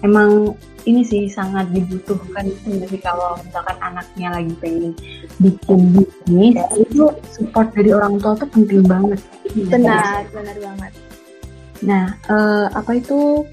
Emang 0.00 0.56
ini 0.88 1.04
sih 1.04 1.28
sangat 1.28 1.68
dibutuhkan 1.74 2.48
sih 2.64 3.00
kalau 3.04 3.36
misalkan 3.44 3.76
anaknya 3.84 4.28
lagi 4.32 4.52
pengen 4.56 4.92
bikin 5.36 5.80
bisnis. 5.92 6.56
Itu 6.80 7.12
support 7.28 7.76
dari 7.76 7.92
orang 7.92 8.16
tua 8.16 8.32
tuh 8.40 8.48
penting 8.48 8.84
banget. 8.88 9.20
Benar 9.68 10.24
benar 10.32 10.56
banget. 10.56 10.92
Nah 11.84 12.04
eh, 12.30 12.66
apa 12.72 12.90
itu? 12.96 13.44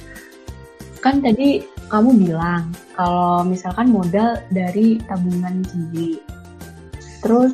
Kan 1.04 1.22
tadi 1.22 1.62
kamu 1.92 2.18
bilang 2.18 2.72
kalau 2.96 3.46
misalkan 3.46 3.92
modal 3.92 4.40
dari 4.50 4.98
tabungan 5.06 5.62
sendiri. 5.68 6.24
Terus 7.20 7.54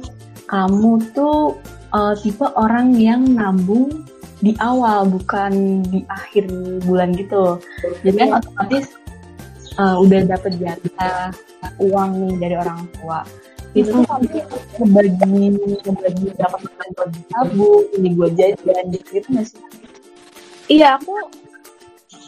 kamu 0.51 0.99
tuh 1.15 1.55
eh, 1.95 2.15
tipe 2.19 2.45
orang 2.59 2.93
yang 2.99 3.23
nabung 3.39 4.03
di 4.41 4.57
awal 4.57 5.05
bukan 5.05 5.85
di 5.85 6.01
akhir 6.09 6.49
bulan 6.83 7.13
gitu. 7.13 7.61
Jadi 8.01 8.17
kan 8.25 8.41
otomatis 8.41 8.89
uh, 9.77 9.95
udah 10.01 10.25
dapet 10.25 10.57
jatah 10.57 11.29
uang 11.77 12.11
nih 12.25 12.35
dari 12.41 12.55
orang 12.57 12.89
tua. 12.97 13.21
Itu 13.71 14.03
kamu 14.03 14.27
ngebagi 14.81 15.47
ngebagi 15.87 16.25
berapa 16.35 16.57
persen 16.59 16.89
buat 16.97 17.09
tabung 17.31 17.85
ini 17.95 18.09
gue 18.17 18.29
jajan 18.35 18.83
gitu 18.91 19.07
gitu 19.21 19.27
nggak 19.31 19.45
sih? 19.47 19.61
Iya 20.67 20.99
aku 20.99 21.13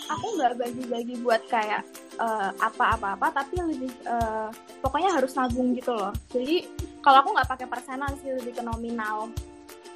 aku 0.08 0.26
nggak 0.40 0.54
bagi-bagi 0.62 1.16
buat 1.26 1.42
kayak 1.50 1.82
eh, 2.22 2.50
apa-apa-apa 2.62 3.44
tapi 3.44 3.60
lebih 3.60 3.92
eh, 4.06 4.48
pokoknya 4.80 5.18
harus 5.18 5.34
nabung 5.36 5.76
gitu 5.76 5.92
loh. 5.92 6.14
Jadi 6.32 6.64
kalau 7.04 7.20
aku 7.20 7.30
nggak 7.36 7.50
pakai 7.52 7.68
persenan 7.68 8.16
sih 8.24 8.32
lebih 8.32 8.56
ke 8.56 8.64
nominal. 8.64 9.28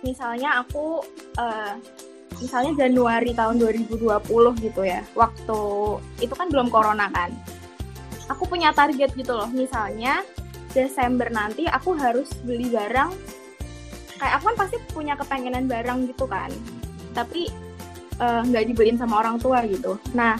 Misalnya 0.04 0.62
aku 0.62 1.02
eh, 1.40 1.74
misalnya 2.44 2.86
Januari 2.86 3.32
tahun 3.34 3.58
2020 3.58 4.06
gitu 4.62 4.82
ya 4.86 5.02
waktu 5.16 5.62
itu 6.20 6.34
kan 6.36 6.52
belum 6.52 6.68
corona 6.68 7.08
kan. 7.10 7.32
Aku 8.28 8.44
punya 8.46 8.76
target 8.76 9.16
gitu 9.16 9.34
loh 9.34 9.48
misalnya 9.50 10.22
Desember 10.76 11.32
nanti 11.32 11.64
aku 11.66 11.96
harus 11.96 12.30
beli 12.44 12.68
barang. 12.68 13.16
Kayak 14.20 14.34
aku 14.38 14.44
kan 14.54 14.56
pasti 14.68 14.78
punya 14.92 15.16
kepengenan 15.16 15.66
barang 15.66 16.12
gitu 16.12 16.28
kan 16.28 16.52
tapi 17.16 17.50
eh, 18.22 18.42
nggak 18.46 18.68
dibeliin 18.70 19.00
sama 19.00 19.24
orang 19.24 19.40
tua 19.40 19.64
gitu. 19.66 19.96
Nah 20.14 20.38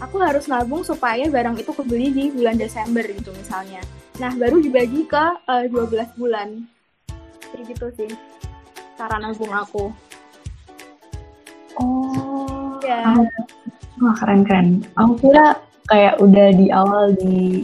aku 0.00 0.16
harus 0.18 0.48
nabung 0.48 0.82
supaya 0.82 1.28
barang 1.28 1.60
itu 1.60 1.70
kebeli 1.70 2.08
di 2.10 2.24
bulan 2.32 2.56
Desember 2.56 3.04
gitu 3.06 3.30
misalnya 3.36 3.82
nah 4.18 4.32
baru 4.34 4.58
dibagi 4.58 5.06
ke 5.06 5.24
eh, 5.46 5.64
12 5.70 6.18
bulan 6.18 6.66
kayak 7.48 7.64
gitu 7.70 7.86
sih 7.94 8.10
cara 8.94 9.18
nabung 9.18 9.50
aku 9.50 9.90
Oh, 11.78 12.74
ya 12.82 13.14
wah 14.02 14.14
keren 14.18 14.42
keren. 14.42 14.82
Aku 14.98 15.14
kira 15.22 15.54
kayak 15.86 16.18
udah 16.18 16.50
di 16.50 16.66
awal 16.74 17.14
di 17.14 17.62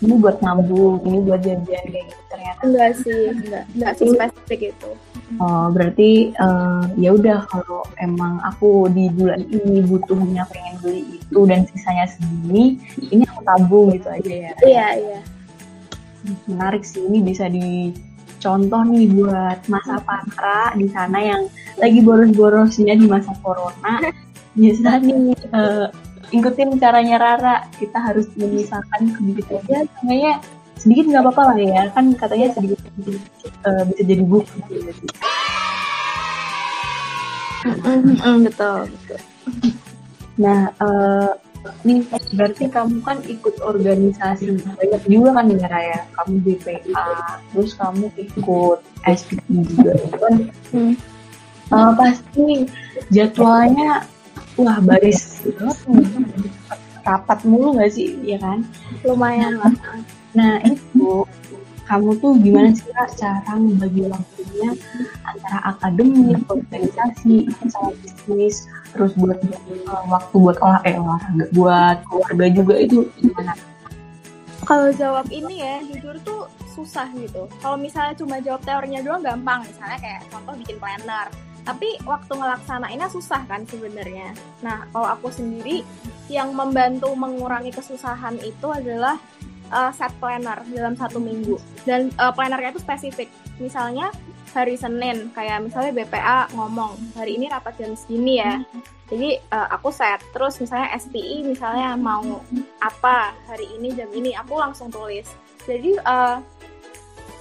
ini 0.00 0.14
buat 0.16 0.38
nabung, 0.38 1.02
ini 1.02 1.18
buat 1.20 1.42
jajan 1.42 1.66
kayak 1.66 2.06
gitu 2.06 2.22
ternyata. 2.30 2.60
enggak 2.62 2.90
sih 2.96 3.20
enggak 3.34 3.64
enggak 3.74 3.92
sih 3.98 4.06
spesifik 4.08 4.60
itu 4.70 4.90
Oh, 5.42 5.66
berarti 5.74 6.30
eh, 6.30 6.82
ya 6.94 7.10
udah 7.10 7.42
kalau 7.50 7.82
emang 7.98 8.38
aku 8.46 8.86
di 8.94 9.10
bulan 9.10 9.42
ini 9.50 9.82
butuhnya 9.82 10.46
pengen 10.46 10.78
beli 10.78 11.02
itu 11.18 11.40
dan 11.42 11.66
sisanya 11.66 12.06
segini, 12.06 12.78
ini 13.10 13.26
aku 13.26 13.42
tabung 13.42 13.90
gitu 13.90 14.06
aja 14.06 14.30
ya. 14.46 14.52
iya 14.62 14.86
iya 14.94 15.20
Menarik 16.50 16.82
sih 16.82 17.02
ini 17.04 17.22
bisa 17.22 17.46
dicontoh 17.50 18.82
nih 18.86 19.06
buat 19.14 19.58
masa 19.70 20.02
para 20.02 20.72
di 20.74 20.86
sana 20.90 21.18
yang 21.22 21.42
lagi 21.78 22.00
boros-borosnya 22.02 22.94
di 22.96 23.06
masa 23.06 23.32
corona. 23.40 24.00
Bisa 24.56 24.96
nih 25.04 25.36
eh, 25.36 25.86
ikutin 26.32 26.80
caranya 26.80 27.20
Rara. 27.20 27.56
Kita 27.76 28.00
harus 28.00 28.24
memisahkan 28.40 29.04
sedikit 29.20 29.52
aja, 29.52 29.84
sebenarnya 29.84 30.40
sedikit 30.80 31.04
nggak 31.12 31.22
apa-apa 31.28 31.42
lah 31.52 31.58
ya. 31.60 31.82
Kan 31.92 32.16
katanya 32.16 32.56
sedikit 32.56 32.80
eh, 33.68 33.82
bisa 33.92 34.02
jadi 34.02 34.24
bukti. 34.24 34.56
gitu. 34.80 35.04
betul 38.46 38.78
betul 38.88 39.20
Nah, 40.36 40.68
eh, 40.68 41.30
nih 41.86 42.04
berarti 42.34 42.64
kamu 42.70 42.98
kan 43.02 43.18
ikut 43.26 43.54
organisasi 43.62 44.58
banyak 44.62 45.02
juga 45.08 45.30
kan 45.36 45.46
ya 45.50 45.66
Raya. 45.68 46.00
Kamu 46.14 46.34
BPA, 46.44 47.06
terus 47.52 47.72
kamu 47.74 48.06
ikut 48.18 48.78
SPI 49.06 49.56
juga. 49.70 49.92
Kan 50.20 50.34
Hmm. 50.74 50.94
eh, 51.74 51.92
pasti 51.98 52.46
jadwalnya 53.10 54.06
wah 54.54 54.78
baris 54.82 55.42
rapat 57.06 57.38
mulu 57.46 57.78
nggak 57.78 57.90
sih, 57.94 58.18
ya 58.26 58.38
kan? 58.42 58.66
lumayan 59.06 59.58
lah 59.62 59.74
Nah 60.34 60.58
itu 60.66 61.22
kamu 61.86 62.18
tuh 62.18 62.34
gimana 62.42 62.74
sih 62.74 62.90
Kak, 62.90 63.14
cara 63.14 63.54
membagi 63.54 64.10
waktunya 64.10 64.74
antara 65.22 65.58
akademik, 65.70 66.42
organisasi, 66.50 67.46
sama 67.70 67.94
bisnis, 68.02 68.66
terus 68.96 69.12
buat 69.14 69.38
uh, 69.86 70.04
waktu 70.08 70.34
buat 70.40 70.56
olah 70.64 70.80
eh, 70.88 70.96
olahraga, 70.96 71.44
buat 71.52 71.96
keluarga 72.08 72.46
juga 72.50 72.74
itu 72.80 73.04
gimana? 73.20 73.52
kalau 74.66 74.90
jawab 74.90 75.30
ini 75.30 75.62
ya 75.62 75.78
jujur 75.86 76.18
tuh 76.26 76.50
susah 76.74 77.08
gitu. 77.16 77.46
Kalau 77.62 77.78
misalnya 77.78 78.18
cuma 78.18 78.42
jawab 78.42 78.60
teorinya 78.66 79.00
doang 79.00 79.22
gampang 79.22 79.62
misalnya 79.64 79.96
kayak 80.02 80.20
contoh 80.28 80.52
bikin 80.58 80.76
planner. 80.82 81.30
Tapi 81.62 81.98
waktu 82.02 82.32
ngelaksanainnya 82.34 83.08
susah 83.08 83.46
kan 83.46 83.62
sebenarnya. 83.64 84.34
Nah 84.60 84.84
kalau 84.90 85.08
aku 85.14 85.30
sendiri 85.30 85.86
yang 86.26 86.52
membantu 86.52 87.14
mengurangi 87.14 87.70
kesusahan 87.70 88.36
itu 88.42 88.68
adalah 88.68 89.16
uh, 89.70 89.94
set 89.94 90.10
planner 90.18 90.60
dalam 90.68 90.98
satu 90.98 91.22
minggu. 91.22 91.56
Dan 91.86 92.10
uh, 92.18 92.34
plannernya 92.34 92.74
itu 92.74 92.82
spesifik. 92.82 93.30
Misalnya 93.62 94.10
hari 94.56 94.74
Senin. 94.80 95.28
Kayak 95.36 95.68
misalnya 95.68 95.92
BPA 95.92 96.48
ngomong 96.56 96.96
hari 97.12 97.36
ini 97.36 97.52
rapat 97.52 97.76
jam 97.76 97.92
segini 97.92 98.40
ya. 98.40 98.64
Jadi 99.12 99.36
uh, 99.52 99.68
aku 99.70 99.92
set. 99.92 100.24
Terus 100.32 100.56
misalnya 100.58 100.96
SPI 100.96 101.44
misalnya 101.44 101.94
mau 101.94 102.40
apa 102.80 103.36
hari 103.44 103.68
ini 103.76 103.92
jam 103.92 104.08
ini 104.16 104.32
aku 104.32 104.56
langsung 104.56 104.88
tulis. 104.88 105.28
Jadi 105.68 106.00
uh, 106.00 106.40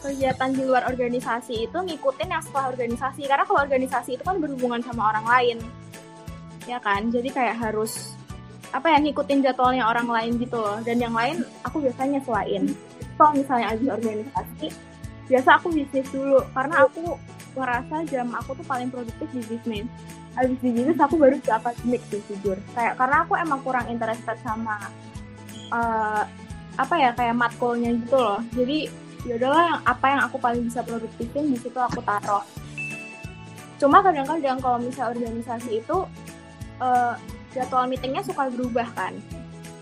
kegiatan 0.04 0.54
di 0.54 0.62
luar 0.68 0.86
organisasi 0.86 1.72
itu 1.72 1.78
ngikutin 1.80 2.30
yang 2.30 2.44
setelah 2.44 2.70
organisasi. 2.70 3.26
Karena 3.26 3.48
kalau 3.48 3.64
organisasi 3.64 4.20
itu 4.20 4.24
kan 4.28 4.38
berhubungan 4.38 4.84
sama 4.84 5.16
orang 5.16 5.26
lain. 5.26 5.58
Ya 6.68 6.78
kan? 6.84 7.10
Jadi 7.10 7.32
kayak 7.32 7.58
harus 7.58 8.14
apa 8.76 8.92
ya 8.92 9.00
ngikutin 9.00 9.40
jadwalnya 9.40 9.88
orang 9.88 10.06
lain 10.06 10.38
gitu 10.38 10.60
loh. 10.60 10.78
Dan 10.84 11.00
yang 11.00 11.16
lain 11.16 11.42
aku 11.64 11.80
biasanya 11.82 12.20
selain 12.22 12.76
kalau 13.16 13.32
misalnya 13.32 13.72
habis 13.72 13.88
organisasi 13.88 14.68
biasa 15.26 15.58
aku 15.58 15.74
bisnis 15.74 16.08
dulu 16.14 16.42
karena 16.54 16.86
aku 16.86 17.18
ngerasa 17.56 17.96
jam 18.12 18.28
aku 18.36 18.54
tuh 18.58 18.66
paling 18.68 18.90
produktif 18.92 19.28
di 19.32 19.42
bisnis. 19.48 19.88
Habis 20.36 20.60
di 20.60 20.70
bisnis 20.76 21.00
aku 21.00 21.16
baru 21.16 21.40
ke 21.40 21.52
akademik 21.52 22.04
sih 22.12 22.22
jujur. 22.28 22.60
Kayak 22.76 23.00
karena 23.00 23.24
aku 23.24 23.34
emang 23.40 23.60
kurang 23.64 23.88
interested 23.88 24.36
sama 24.44 24.92
eh, 25.72 26.24
apa 26.76 26.96
ya 27.00 27.16
kayak 27.16 27.36
matkulnya 27.40 27.96
gitu 27.96 28.18
loh. 28.20 28.40
Jadi 28.52 28.92
ya 29.26 29.34
udahlah 29.42 29.64
yang 29.64 29.80
apa 29.88 30.06
yang 30.12 30.22
aku 30.28 30.38
paling 30.38 30.62
bisa 30.68 30.84
produktifin 30.84 31.50
di 31.50 31.58
situ 31.58 31.80
aku 31.80 32.04
taruh. 32.04 32.44
Cuma 33.80 34.00
kadang-kadang 34.04 34.60
kalau 34.60 34.78
misalnya 34.78 35.16
organisasi 35.16 35.80
itu 35.80 35.98
eh, 36.84 37.16
jadwal 37.56 37.88
meetingnya 37.88 38.22
suka 38.22 38.52
berubah 38.52 38.88
kan 38.92 39.16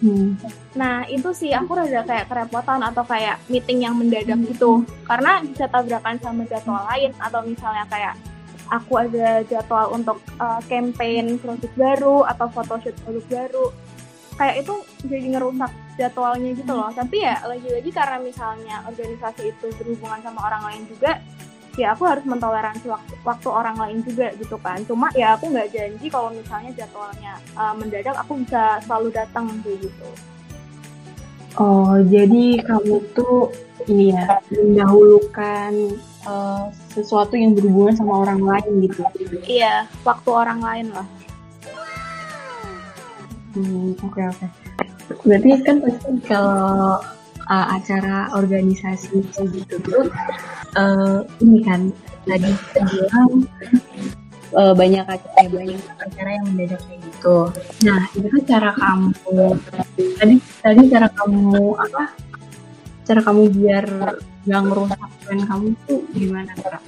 Hmm. 0.03 0.35
Nah 0.75 1.07
itu 1.07 1.31
sih 1.31 1.55
aku 1.55 1.79
rada 1.79 2.03
kayak 2.03 2.27
kerepotan 2.27 2.83
atau 2.83 3.07
kayak 3.07 3.39
meeting 3.47 3.87
yang 3.87 3.95
mendadak 3.95 4.35
gitu. 4.51 4.83
Karena 5.07 5.39
bisa 5.39 5.71
tabrakan 5.71 6.19
sama 6.19 6.43
jadwal 6.43 6.83
lain 6.91 7.15
atau 7.23 7.39
misalnya 7.47 7.87
kayak 7.87 8.19
aku 8.67 8.99
ada 8.99 9.47
jadwal 9.47 9.95
untuk 9.95 10.19
uh, 10.43 10.59
campaign 10.67 11.39
produk 11.39 11.71
baru 11.79 12.17
atau 12.35 12.51
photoshoot 12.51 12.95
produk 13.07 13.25
baru. 13.31 13.65
Kayak 14.35 14.55
itu 14.67 14.73
jadi 15.07 15.27
ngerusak 15.39 15.71
jadwalnya 15.95 16.51
gitu 16.51 16.73
loh. 16.75 16.91
Tapi 16.91 17.23
ya 17.23 17.39
lagi-lagi 17.47 17.89
karena 17.95 18.17
misalnya 18.19 18.83
organisasi 18.91 19.55
itu 19.55 19.67
berhubungan 19.79 20.19
sama 20.19 20.51
orang 20.51 20.63
lain 20.67 20.83
juga 20.91 21.23
ya 21.73 21.97
aku 21.97 22.05
harus 22.05 22.21
mentoleransi 22.25 22.85
waktu, 22.85 23.13
waktu 23.25 23.47
orang 23.49 23.75
lain 23.81 23.97
juga 24.05 24.29
gitu 24.37 24.55
kan 24.61 24.77
cuma 24.85 25.09
ya 25.17 25.33
aku 25.33 25.49
nggak 25.49 25.73
janji 25.73 26.05
kalau 26.09 26.29
misalnya 26.29 26.71
jadwalnya 26.77 27.33
uh, 27.57 27.73
mendadak 27.73 28.13
aku 28.13 28.41
bisa 28.45 28.81
selalu 28.85 29.09
datang 29.13 29.49
gitu 29.65 30.09
Oh, 31.53 32.01
jadi 32.09 32.65
kamu 32.65 33.13
tuh 33.13 33.53
ini 33.85 34.09
ya 34.09 34.41
mendahulukan 34.49 35.69
uh, 36.25 36.65
sesuatu 36.89 37.37
yang 37.37 37.53
berhubungan 37.53 37.93
sama 37.93 38.25
orang 38.25 38.41
lain 38.41 38.89
gitu. 38.89 39.05
iya 39.45 39.85
waktu 40.01 40.29
orang 40.33 40.65
lain 40.65 40.89
lah 40.89 41.05
Hmm, 43.53 43.93
oke 44.01 44.17
oke. 44.17 44.47
Berarti 45.29 45.61
kan 45.61 45.77
pasti 45.77 46.11
kalau 46.25 46.97
uh, 47.45 47.65
acara 47.69 48.33
organisasi 48.33 49.21
gitu 49.53 49.75
tuh 49.85 50.09
uh, 50.77 51.19
ini 51.41 51.59
kan 51.65 51.81
tadi 52.23 52.49
kita 52.49 52.81
bilang 52.87 53.31
uh, 54.55 54.73
banyak 54.73 55.05
acara 55.05 55.49
banyak 55.49 55.81
acara 55.99 56.29
yang 56.39 56.45
mendadak 56.53 56.81
kayak 56.85 56.99
gitu. 57.03 57.37
Nah 57.85 58.01
itu 58.13 58.27
kan 58.27 58.43
cara 58.47 58.69
kamu 58.77 59.45
tadi 60.19 60.35
tadi 60.61 60.81
cara 60.89 61.07
kamu 61.11 61.57
apa? 61.77 62.03
Cara 63.03 63.19
kamu 63.19 63.41
biar 63.51 63.85
nggak 64.43 64.61
ngerusak 64.67 65.01
plan 65.23 65.41
kamu 65.47 65.67
tuh 65.87 66.01
gimana 66.15 66.51
Kak? 66.59 66.83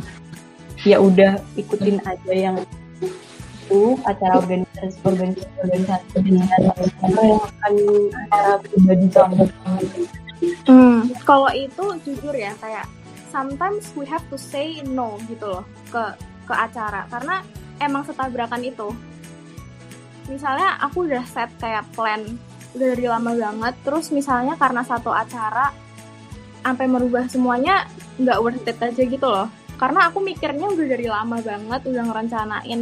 Ya 0.86 1.02
udah 1.02 1.42
ikutin 1.58 1.98
aja 2.06 2.34
yang 2.34 2.58
itu 3.66 3.98
acara 4.06 4.46
organisasi 4.46 5.02
organisasi 5.02 5.50
organisasi 5.58 6.06
atau 7.02 7.24
yang 7.26 7.42
akan 7.42 7.74
acara 8.30 8.54
pribadi 8.62 9.08
kamu 9.10 9.46
Hmm, 10.68 11.10
kalau 11.24 11.48
itu 11.56 11.84
jujur 12.04 12.36
ya 12.36 12.52
kayak 12.60 12.86
sometimes 13.36 13.92
we 14.00 14.08
have 14.08 14.24
to 14.32 14.40
say 14.40 14.80
no 14.88 15.20
gitu 15.28 15.44
loh 15.44 15.68
ke 15.92 16.16
ke 16.48 16.54
acara 16.56 17.04
karena 17.12 17.44
emang 17.84 18.08
setabrakan 18.08 18.64
itu. 18.64 18.96
Misalnya 20.32 20.80
aku 20.80 21.04
udah 21.04 21.28
set 21.28 21.52
kayak 21.60 21.84
plan 21.92 22.24
udah 22.72 22.88
dari 22.96 23.06
lama 23.12 23.36
banget, 23.36 23.76
terus 23.84 24.08
misalnya 24.16 24.56
karena 24.56 24.88
satu 24.88 25.12
acara 25.12 25.76
sampai 26.64 26.88
merubah 26.88 27.28
semuanya 27.28 27.92
nggak 28.16 28.40
worth 28.40 28.64
it 28.64 28.80
aja 28.80 29.04
gitu 29.04 29.28
loh. 29.28 29.52
Karena 29.76 30.08
aku 30.08 30.24
mikirnya 30.24 30.72
udah 30.72 30.88
dari 30.88 31.08
lama 31.12 31.38
banget, 31.44 31.82
udah 31.84 32.04
ngerencanain. 32.08 32.82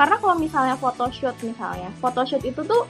Karena 0.00 0.16
kalau 0.16 0.36
misalnya 0.40 0.80
photoshoot 0.80 1.36
misalnya, 1.44 1.92
photoshoot 2.00 2.40
itu 2.48 2.64
tuh 2.64 2.88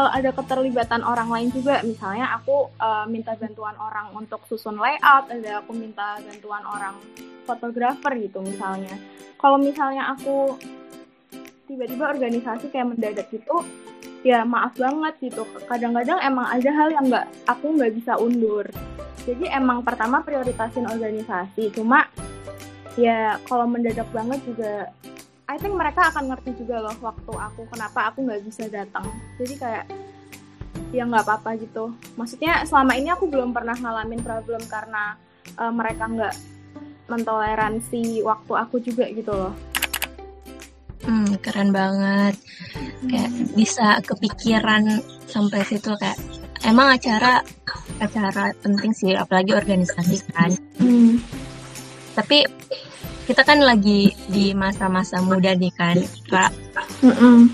uh, 0.00 0.10
ada 0.16 0.32
keterlibatan 0.32 1.04
orang 1.04 1.28
lain 1.28 1.52
juga. 1.52 1.84
Misalnya 1.84 2.32
aku 2.40 2.72
uh, 2.80 3.04
minta 3.04 3.36
bantuan 3.36 3.76
orang 3.76 4.16
untuk 4.16 4.40
susun 4.48 4.80
layout, 4.80 5.28
ada 5.28 5.60
aku 5.60 5.76
minta 5.76 6.16
bantuan 6.24 6.64
orang 6.64 6.96
fotografer 7.44 8.16
gitu 8.16 8.40
misalnya. 8.40 8.96
Kalau 9.36 9.60
misalnya 9.60 10.16
aku 10.16 10.56
tiba-tiba 11.68 12.10
organisasi 12.10 12.72
kayak 12.72 12.96
mendadak 12.96 13.28
gitu 13.30 13.62
ya 14.26 14.44
maaf 14.44 14.76
banget 14.76 15.32
gitu 15.32 15.48
kadang-kadang 15.64 16.20
emang 16.20 16.44
ada 16.50 16.70
hal 16.74 16.88
yang 16.92 17.08
nggak 17.08 17.26
aku 17.48 17.72
nggak 17.78 17.94
bisa 17.96 18.18
undur 18.20 18.66
jadi 19.24 19.56
emang 19.56 19.80
pertama 19.80 20.20
prioritasin 20.20 20.84
organisasi 20.84 21.72
cuma 21.72 22.04
ya 23.00 23.40
kalau 23.48 23.64
mendadak 23.64 24.04
banget 24.12 24.42
juga 24.44 24.92
I 25.50 25.58
think 25.58 25.74
mereka 25.74 26.14
akan 26.14 26.30
ngerti 26.30 26.62
juga 26.62 26.78
loh 26.78 26.94
waktu 27.02 27.32
aku 27.34 27.66
kenapa 27.66 28.14
aku 28.14 28.22
nggak 28.22 28.46
bisa 28.46 28.70
datang 28.70 29.02
jadi 29.34 29.54
kayak 29.58 29.84
ya 30.94 31.02
nggak 31.02 31.26
apa-apa 31.26 31.58
gitu 31.58 31.90
maksudnya 32.14 32.62
selama 32.62 32.94
ini 32.94 33.10
aku 33.10 33.26
belum 33.26 33.50
pernah 33.50 33.74
ngalamin 33.74 34.22
problem 34.22 34.62
karena 34.70 35.18
uh, 35.58 35.74
mereka 35.74 36.06
nggak 36.06 36.34
mentoleransi 37.10 38.22
waktu 38.22 38.52
aku 38.54 38.78
juga 38.78 39.10
gitu 39.10 39.34
loh 39.34 39.54
Hmm, 41.00 41.32
keren 41.40 41.72
banget. 41.72 42.36
Kayak 43.08 43.32
bisa 43.56 44.04
kepikiran 44.04 45.00
sampai 45.32 45.64
situ 45.64 45.96
kayak 45.96 46.20
emang 46.68 46.92
acara 46.92 47.40
acara 48.04 48.52
penting 48.60 48.92
sih 48.92 49.16
apalagi 49.16 49.56
organisasi 49.56 50.20
kan. 50.28 50.52
Hmm. 50.76 51.16
Tapi 52.12 52.44
kita 53.30 53.46
kan 53.46 53.62
lagi 53.62 54.10
di 54.26 54.50
masa-masa 54.58 55.22
muda 55.22 55.54
nih 55.54 55.70
kan, 55.78 55.94
Kak. 56.26 56.50
Mm-mm. 57.06 57.46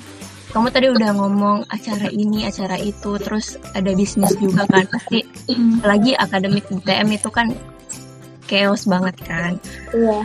Kamu 0.48 0.72
tadi 0.72 0.88
udah 0.88 1.12
ngomong 1.12 1.68
acara 1.68 2.08
ini, 2.08 2.48
acara 2.48 2.80
itu, 2.80 3.20
terus 3.20 3.60
ada 3.76 3.92
bisnis 3.92 4.32
juga 4.40 4.64
kan. 4.72 4.88
Pasti 4.88 5.20
apalagi 5.52 6.16
akademik 6.16 6.64
UTM 6.72 7.12
itu 7.12 7.28
kan 7.28 7.52
chaos 8.48 8.88
banget 8.88 9.20
kan. 9.20 9.60
Iya. 9.92 10.24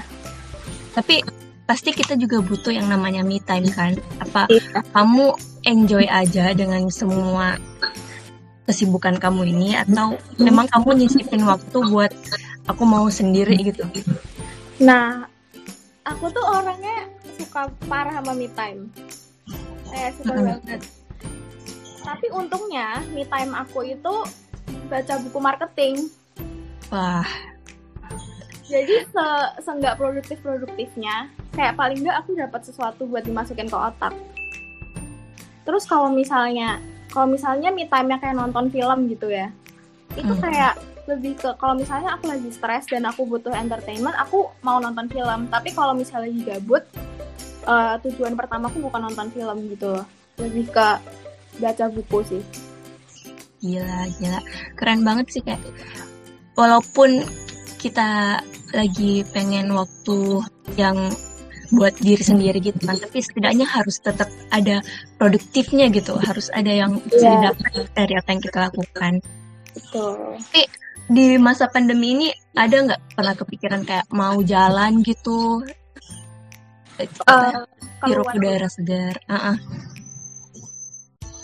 Tapi 0.95 1.19
pasti 1.67 1.91
kita 1.91 2.15
juga 2.15 2.39
butuh 2.39 2.71
yang 2.71 2.87
namanya 2.87 3.19
me 3.19 3.43
time 3.43 3.67
kan. 3.75 3.99
Apa 4.23 4.47
Iya. 4.47 4.87
kamu 4.95 5.35
enjoy 5.67 6.07
aja 6.07 6.55
dengan 6.55 6.87
semua 6.87 7.59
kesibukan 8.71 9.19
kamu 9.19 9.51
ini 9.51 9.75
atau 9.75 10.15
memang 10.39 10.71
kamu 10.71 11.03
nyisipin 11.03 11.43
waktu 11.43 11.75
buat 11.91 12.15
aku 12.71 12.87
mau 12.87 13.11
sendiri 13.11 13.67
gitu. 13.67 13.83
Nah, 14.79 15.27
aku 16.11 16.27
tuh 16.29 16.43
orangnya 16.43 17.07
suka 17.39 17.71
parah 17.87 18.19
sama 18.19 18.35
me 18.35 18.51
time. 18.51 18.91
Kayak 19.87 20.11
suka 20.19 20.33
Mm-mm. 20.35 20.47
banget. 20.47 20.81
Tapi 22.01 22.25
untungnya 22.33 22.87
me 23.11 23.23
time 23.23 23.51
aku 23.53 23.85
itu 23.87 24.13
baca 24.87 25.13
buku 25.23 25.39
marketing. 25.39 25.95
Wah, 26.91 27.23
Jadi 28.67 29.03
se 29.03 29.27
seenggak 29.63 29.99
produktif 29.99 30.39
produktifnya, 30.39 31.27
kayak 31.51 31.75
paling 31.75 32.03
nggak 32.03 32.23
aku 32.23 32.39
dapat 32.39 32.63
sesuatu 32.63 33.03
buat 33.03 33.27
dimasukin 33.27 33.67
ke 33.67 33.75
otak. 33.75 34.15
Terus 35.67 35.83
kalau 35.83 36.07
misalnya 36.07 36.79
kalau 37.11 37.27
misalnya 37.27 37.67
me 37.67 37.83
time-nya 37.83 38.15
kayak 38.23 38.39
nonton 38.39 38.71
film 38.71 39.11
gitu 39.11 39.27
ya, 39.27 39.51
itu 40.15 40.31
Hmm. 40.31 40.39
kayak 40.39 40.79
lebih 41.09 41.33
ke 41.35 41.49
kalau 41.57 41.73
misalnya 41.73 42.13
aku 42.13 42.29
lagi 42.29 42.49
stres 42.49 42.85
dan 42.85 43.05
aku 43.05 43.25
butuh 43.25 43.51
entertainment, 43.51 44.13
aku 44.15 44.49
mau 44.61 44.77
nonton 44.77 45.09
film. 45.09 45.49
Tapi 45.49 45.73
kalau 45.73 45.93
misalnya 45.93 46.29
lagi 46.29 46.41
gabut, 46.45 46.83
eh, 47.65 47.93
tujuan 48.05 48.33
pertama 48.37 48.69
aku 48.69 48.79
bukan 48.81 49.09
nonton 49.09 49.27
film 49.29 49.57
gitu 49.67 49.87
loh, 49.91 50.05
lebih 50.37 50.69
ke 50.69 50.87
baca 51.57 51.85
buku 51.89 52.19
sih. 52.27 52.43
gila, 53.61 54.09
gila. 54.17 54.41
Keren 54.73 55.05
banget 55.05 55.25
sih 55.29 55.41
kayak 55.41 55.61
walaupun 56.57 57.21
kita 57.77 58.41
lagi 58.73 59.21
pengen 59.29 59.69
waktu 59.73 60.41
yang 60.77 60.97
buat 61.71 61.95
diri 61.97 62.19
sendiri 62.19 62.59
gitu 62.59 62.83
kan 62.83 62.99
tapi 62.99 63.23
setidaknya 63.23 63.63
harus 63.63 64.01
tetap 64.03 64.27
ada 64.51 64.83
produktifnya 65.15 65.87
gitu 65.87 66.19
harus 66.19 66.51
ada 66.51 66.67
yang 66.67 66.99
bisa 67.05 67.23
Iya. 67.23 67.31
didapat 67.55 67.71
dari 67.95 68.13
apa 68.19 68.27
yang 68.27 68.41
kita 68.43 68.57
lakukan 68.67 69.13
Betul. 69.71 70.35
Di 71.11 71.35
masa 71.35 71.67
pandemi 71.67 72.15
ini 72.15 72.27
ada 72.55 72.71
nggak 72.87 73.19
pernah 73.19 73.35
kepikiran 73.35 73.83
kayak 73.83 74.07
mau 74.15 74.39
jalan 74.47 75.03
gitu? 75.03 75.59
Hirup 76.95 77.67
keluar 77.99 78.31
udara 78.31 78.69
segar. 78.71 79.19
Ah, 79.27 79.53
ah. 79.53 79.57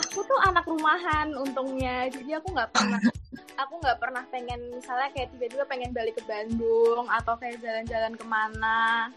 aku 0.07 0.23
tuh 0.23 0.39
anak 0.47 0.63
rumahan 0.63 1.35
untungnya. 1.35 2.07
Jadi 2.07 2.31
aku 2.39 2.47
nggak 2.55 2.71
pernah 2.71 2.99
aku 3.61 3.73
nggak 3.83 3.97
pernah 3.99 4.23
pengen 4.31 4.59
misalnya 4.71 5.11
kayak 5.11 5.35
tiba-tiba 5.35 5.63
pengen 5.67 5.91
balik 5.91 6.15
ke 6.15 6.23
Bandung 6.23 7.05
atau 7.11 7.35
kayak 7.35 7.59
jalan-jalan 7.59 8.13
ke 8.15 8.25
mana. 8.25 9.11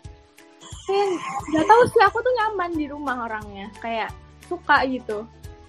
Kayak 0.90 1.06
nggak 1.54 1.66
tahu 1.70 1.82
sih 1.94 2.02
aku 2.02 2.18
tuh 2.26 2.32
nyaman 2.42 2.70
di 2.74 2.86
rumah 2.90 3.16
orangnya. 3.30 3.70
Kayak 3.78 4.10
suka 4.50 4.82
gitu. 4.90 5.22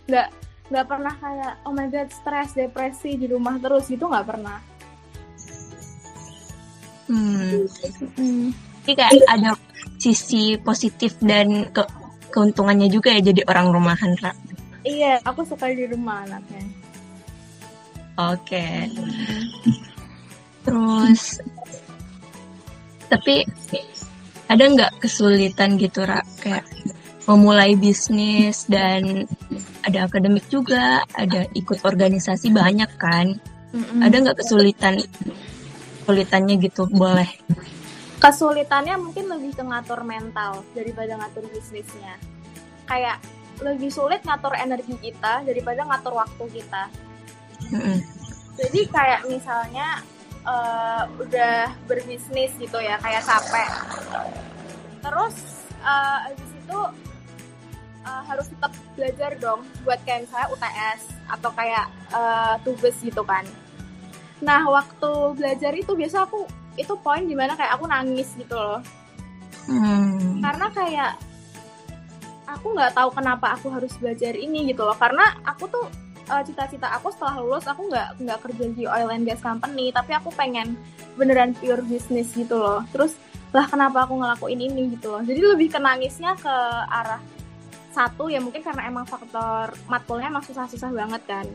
Nggak 0.09 0.33
nggak 0.73 0.87
pernah 0.87 1.13
kayak 1.19 1.53
oh 1.67 1.75
my 1.75 1.85
god 1.91 2.09
stres 2.09 2.55
depresi 2.55 3.19
di 3.19 3.27
rumah 3.27 3.59
terus 3.59 3.91
gitu 3.91 4.07
nggak 4.07 4.23
pernah 4.23 4.70
hmm. 7.11 8.55
Jadi 8.81 8.93
kayak 8.97 9.11
ada 9.29 9.53
sisi 10.01 10.57
positif 10.57 11.13
dan 11.21 11.69
ke 11.69 11.83
keuntungannya 12.31 12.89
juga 12.89 13.13
ya 13.13 13.21
jadi 13.21 13.43
orang 13.45 13.69
rumahan 13.75 14.15
Ra. 14.23 14.31
iya 14.87 15.19
aku 15.21 15.45
suka 15.45 15.69
di 15.69 15.85
rumah 15.85 16.25
anaknya 16.25 16.63
Oke. 18.19 18.91
Terus 20.61 21.41
tapi 23.11 23.43
ada 24.47 24.63
nggak 24.67 25.03
kesulitan 25.03 25.75
gitu 25.79 26.03
Ra 26.03 26.23
kayak 26.43 26.67
memulai 27.25 27.75
bisnis 27.79 28.67
dan 28.67 29.25
ada 29.87 30.05
akademik 30.05 30.45
juga, 30.51 31.01
ada 31.15 31.47
ikut 31.55 31.81
organisasi 31.81 32.51
banyak 32.51 32.91
kan? 32.99 33.39
Ada 34.03 34.15
nggak 34.27 34.37
kesulitan 34.43 34.99
kesulitannya 36.01 36.55
gitu 36.57 36.89
boleh? 36.89 37.29
kesulitannya 38.21 38.95
mungkin 39.01 39.25
lebih 39.33 39.57
ke 39.57 39.63
ngatur 39.65 40.05
mental 40.05 40.61
daripada 40.77 41.17
ngatur 41.17 41.49
bisnisnya. 41.49 42.21
Kayak 42.85 43.17
lebih 43.65 43.89
sulit 43.89 44.21
ngatur 44.21 44.53
energi 44.53 44.93
kita 45.01 45.41
daripada 45.41 45.81
ngatur 45.89 46.21
waktu 46.21 46.61
kita. 46.61 46.85
Mm-mm. 47.73 47.97
Jadi 48.61 48.81
kayak 48.93 49.25
misalnya 49.25 50.05
eh, 50.45 51.03
udah 51.17 51.73
berbisnis 51.89 52.53
gitu 52.61 52.77
ya, 52.77 53.01
kayak 53.01 53.25
capek. 53.25 53.69
Terus 55.01 55.35
eh, 55.81 56.17
habis 56.29 56.51
itu 56.53 56.79
eh, 58.05 58.21
harus 58.29 58.45
tetap 58.53 58.71
belajar 58.93 59.31
dong 59.41 59.65
buat 59.81 59.97
kayak 60.05 60.29
misalnya 60.29 60.47
UTS 60.53 61.01
atau 61.25 61.49
kayak 61.57 61.89
eh, 62.13 62.55
tugas 62.61 62.93
gitu 63.01 63.25
kan. 63.25 63.49
Nah 64.41 64.61
waktu 64.67 65.11
belajar 65.37 65.71
itu 65.77 65.93
biasa 65.93 66.25
aku 66.25 66.45
itu 66.75 66.93
poin 66.99 67.23
di 67.25 67.35
mana 67.37 67.53
kayak 67.53 67.77
aku 67.77 67.85
nangis 67.87 68.33
gitu 68.37 68.55
loh. 68.55 68.81
Hmm. 69.61 70.41
karena 70.41 70.73
kayak 70.73 71.11
aku 72.49 72.73
nggak 72.73 72.97
tahu 72.97 73.13
kenapa 73.13 73.53
aku 73.53 73.69
harus 73.69 73.93
belajar 74.01 74.33
ini 74.33 74.73
gitu 74.73 74.81
loh. 74.81 74.97
Karena 74.97 75.37
aku 75.45 75.69
tuh 75.69 75.85
eh, 76.27 76.43
cita-cita 76.43 76.89
aku 76.97 77.13
setelah 77.13 77.39
lulus 77.39 77.69
aku 77.69 77.85
nggak 77.87 78.09
nggak 78.25 78.39
kerja 78.41 78.65
di 78.73 78.83
oil 78.89 79.13
and 79.13 79.23
gas 79.29 79.39
company 79.39 79.93
tapi 79.93 80.17
aku 80.17 80.33
pengen 80.33 80.73
beneran 81.13 81.53
pure 81.53 81.85
bisnis 81.85 82.33
gitu 82.33 82.57
loh. 82.57 82.81
Terus 82.89 83.13
lah 83.51 83.67
kenapa 83.67 84.07
aku 84.07 84.17
ngelakuin 84.17 84.59
ini 84.59 84.97
gitu 84.97 85.13
loh. 85.13 85.21
Jadi 85.21 85.39
lebih 85.43 85.69
ke 85.69 85.79
nangisnya 85.79 86.33
ke 86.39 86.55
arah 86.89 87.21
satu 87.91 88.31
ya 88.31 88.39
mungkin 88.39 88.63
karena 88.63 88.87
emang 88.87 89.03
faktor 89.03 89.75
matkulnya 89.91 90.31
emang 90.31 90.43
susah-susah 90.47 90.89
banget 90.95 91.21
kan 91.27 91.45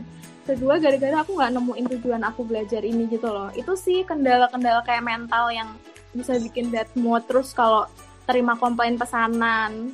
kedua 0.47 0.79
gara-gara 0.79 1.21
aku 1.21 1.35
nggak 1.35 1.51
nemuin 1.59 1.85
tujuan 1.99 2.23
aku 2.23 2.47
belajar 2.47 2.79
ini 2.81 3.11
gitu 3.11 3.27
loh. 3.27 3.51
Itu 3.51 3.75
sih 3.75 4.07
kendala-kendala 4.07 4.81
kayak 4.87 5.03
mental 5.03 5.51
yang 5.51 5.75
bisa 6.15 6.39
bikin 6.39 6.71
bad 6.71 6.87
mood. 6.95 7.27
Terus 7.27 7.51
kalau 7.51 7.83
terima 8.23 8.55
komplain 8.55 8.95
pesanan 8.95 9.91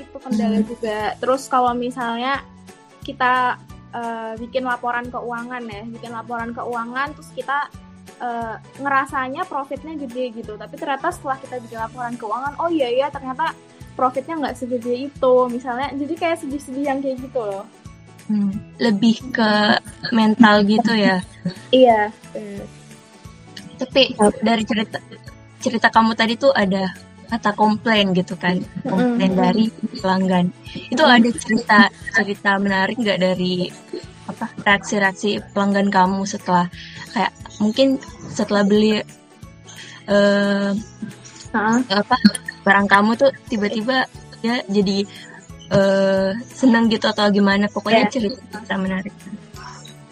itu 0.00 0.16
kendala 0.16 0.58
Hmm. 0.58 0.66
juga. 0.66 1.14
Terus 1.20 1.42
kalau 1.52 1.76
misalnya 1.76 2.40
kita 3.04 3.60
eh, 3.94 4.32
bikin 4.42 4.66
laporan 4.66 5.06
keuangan 5.06 5.62
ya 5.70 5.86
bikin 5.86 6.10
laporan 6.10 6.50
keuangan 6.50 7.14
terus 7.14 7.30
kita 7.30 7.70
eh, 8.18 8.56
ngerasanya 8.80 9.46
profitnya 9.46 9.94
gede 10.00 10.34
gitu. 10.40 10.58
Tapi 10.58 10.74
ternyata 10.74 11.12
setelah 11.14 11.38
kita 11.38 11.62
bikin 11.62 11.78
laporan 11.78 12.16
keuangan 12.18 12.58
oh 12.58 12.72
iya 12.72 12.90
ya 12.90 13.06
ternyata 13.12 13.54
profitnya 13.94 14.34
nggak 14.40 14.56
segede 14.58 15.12
itu. 15.12 15.34
Misalnya 15.46 15.94
jadi 15.94 16.14
kayak 16.18 16.42
sedih-sedih 16.42 16.84
yang 16.90 16.98
kayak 16.98 17.22
gitu 17.22 17.38
loh 17.38 17.68
Hmm. 18.24 18.56
Lebih 18.80 19.20
ke 19.34 19.52
mental 20.12 20.64
gitu 20.64 20.92
ya. 20.96 21.20
iya 21.68 22.08
Tapi 23.76 24.16
dari 24.40 24.64
cerita 24.64 24.98
cerita 25.60 25.88
kamu 25.92 26.16
tadi 26.16 26.40
tuh 26.40 26.52
ada 26.56 26.88
kata 27.28 27.56
komplain 27.56 28.12
gitu 28.14 28.36
kan, 28.36 28.60
komplain 28.84 29.32
Mm-mm. 29.32 29.42
dari 29.42 29.64
pelanggan. 29.98 30.46
Itu 30.92 31.02
ada 31.04 31.28
cerita 31.34 31.88
cerita 32.14 32.56
menarik 32.60 33.00
nggak 33.00 33.20
dari 33.20 33.68
apa 34.24 34.48
reaksi-reaksi 34.64 35.40
pelanggan 35.52 35.92
kamu 35.92 36.24
setelah 36.24 36.68
kayak 37.12 37.32
mungkin 37.60 38.00
setelah 38.32 38.64
beli 38.64 39.04
Heeh. 40.04 40.72
apa 41.92 42.16
barang 42.64 42.88
kamu 42.88 43.10
tuh 43.20 43.30
tiba-tiba 43.48 44.08
dia 44.40 44.60
jadi 44.68 45.04
eh 45.72 46.30
senang 46.52 46.92
gitu 46.92 47.08
atau 47.08 47.28
gimana 47.32 47.70
pokoknya 47.72 48.04
Yes. 48.08 48.12
cerita 48.12 48.40
cerita 48.52 48.74
menarik 48.76 49.14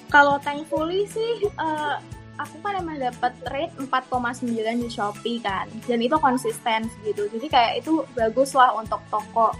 Kalau 0.09 0.37
thankfully 0.45 1.09
sih 1.09 1.41
eh, 1.45 1.97
aku 2.37 2.57
kan 2.61 2.77
emang 2.77 3.01
dapat 3.01 3.33
rate 3.49 3.73
4,9 3.81 4.45
di 4.85 4.89
Shopee 4.93 5.41
kan. 5.41 5.65
Dan 5.89 6.05
itu 6.05 6.17
konsisten 6.21 6.85
gitu. 7.01 7.33
Jadi 7.33 7.47
kayak 7.49 7.81
itu 7.81 8.05
bagus 8.13 8.53
lah 8.53 8.77
untuk 8.77 9.01
toko 9.09 9.57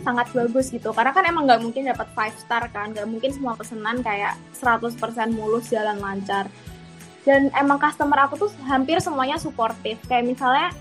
sangat 0.00 0.32
bagus 0.32 0.72
gitu. 0.72 0.88
Karena 0.96 1.12
kan 1.12 1.28
emang 1.28 1.44
nggak 1.44 1.60
mungkin 1.60 1.84
dapat 1.84 2.08
5 2.16 2.32
star 2.40 2.64
kan. 2.72 2.96
Nggak 2.96 3.08
mungkin 3.12 3.30
semua 3.36 3.52
pesanan 3.60 4.00
kayak 4.00 4.40
100% 4.56 4.96
mulus 5.36 5.68
jalan 5.68 6.00
lancar. 6.00 6.48
Dan 7.24 7.52
emang 7.52 7.76
customer 7.76 8.24
aku 8.24 8.40
tuh 8.40 8.50
hampir 8.64 9.00
semuanya 9.04 9.36
suportif. 9.36 10.00
Kayak 10.08 10.32
misalnya 10.32 10.72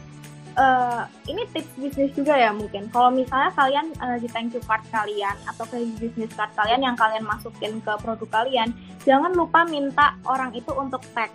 eh, 0.54 1.04
ini 1.30 1.44
tips 1.54 1.74
bisnis 1.78 2.12
juga 2.14 2.38
ya 2.38 2.54
mungkin. 2.54 2.90
Kalau 2.94 3.10
misalnya 3.10 3.52
kalian 3.58 3.86
eh, 3.98 4.18
di 4.22 4.28
thank 4.30 4.54
you 4.54 4.62
card 4.66 4.86
kalian 4.94 5.36
atau 5.50 5.66
ke 5.66 5.82
bisnis 5.98 6.32
card 6.34 6.54
kalian 6.54 6.82
yang 6.86 6.96
kalian 6.98 7.26
masukin 7.26 7.82
ke 7.82 7.94
produk 8.02 8.30
kalian, 8.30 8.70
jangan 9.06 9.34
lupa 9.34 9.66
minta 9.66 10.18
orang 10.30 10.54
itu 10.54 10.70
untuk 10.74 11.02
tag 11.18 11.30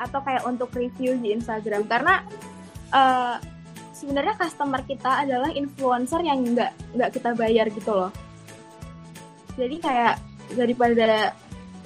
atau 0.00 0.24
kayak 0.24 0.48
untuk 0.48 0.72
review 0.72 1.12
di 1.20 1.36
Instagram 1.36 1.84
karena 1.84 2.24
eh, 2.92 3.36
sebenarnya 3.92 4.34
customer 4.40 4.80
kita 4.88 5.28
adalah 5.28 5.52
influencer 5.52 6.24
yang 6.24 6.40
nggak 6.40 6.72
nggak 6.96 7.10
kita 7.12 7.30
bayar 7.36 7.68
gitu 7.68 7.92
loh. 7.92 8.12
Jadi 9.60 9.76
kayak 9.76 10.16
daripada 10.56 11.36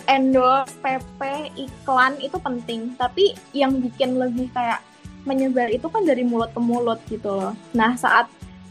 endorse, 0.07 0.73
PP, 0.79 1.21
iklan 1.59 2.15
itu 2.23 2.37
penting, 2.39 2.95
tapi 2.95 3.35
yang 3.51 3.83
bikin 3.83 4.15
lebih 4.15 4.47
kayak 4.55 4.79
menyebar 5.25 5.73
itu 5.73 5.89
kan 5.89 6.05
dari 6.05 6.23
mulut 6.25 6.53
ke 6.53 6.61
mulut 6.61 7.01
gitu 7.09 7.33
loh. 7.33 7.53
Nah 7.73 7.97
saat 7.97 8.29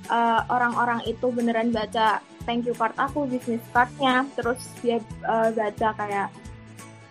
uh, 0.09 0.41
orang-orang 0.49 1.01
itu 1.09 1.29
beneran 1.33 1.73
baca 1.73 2.21
thank 2.45 2.67
you 2.67 2.75
card 2.75 2.93
aku, 2.99 3.25
business 3.27 3.63
cardnya, 3.71 4.27
terus 4.35 4.59
dia 4.83 4.99
uh, 5.25 5.49
baca 5.51 5.89
kayak 5.95 6.27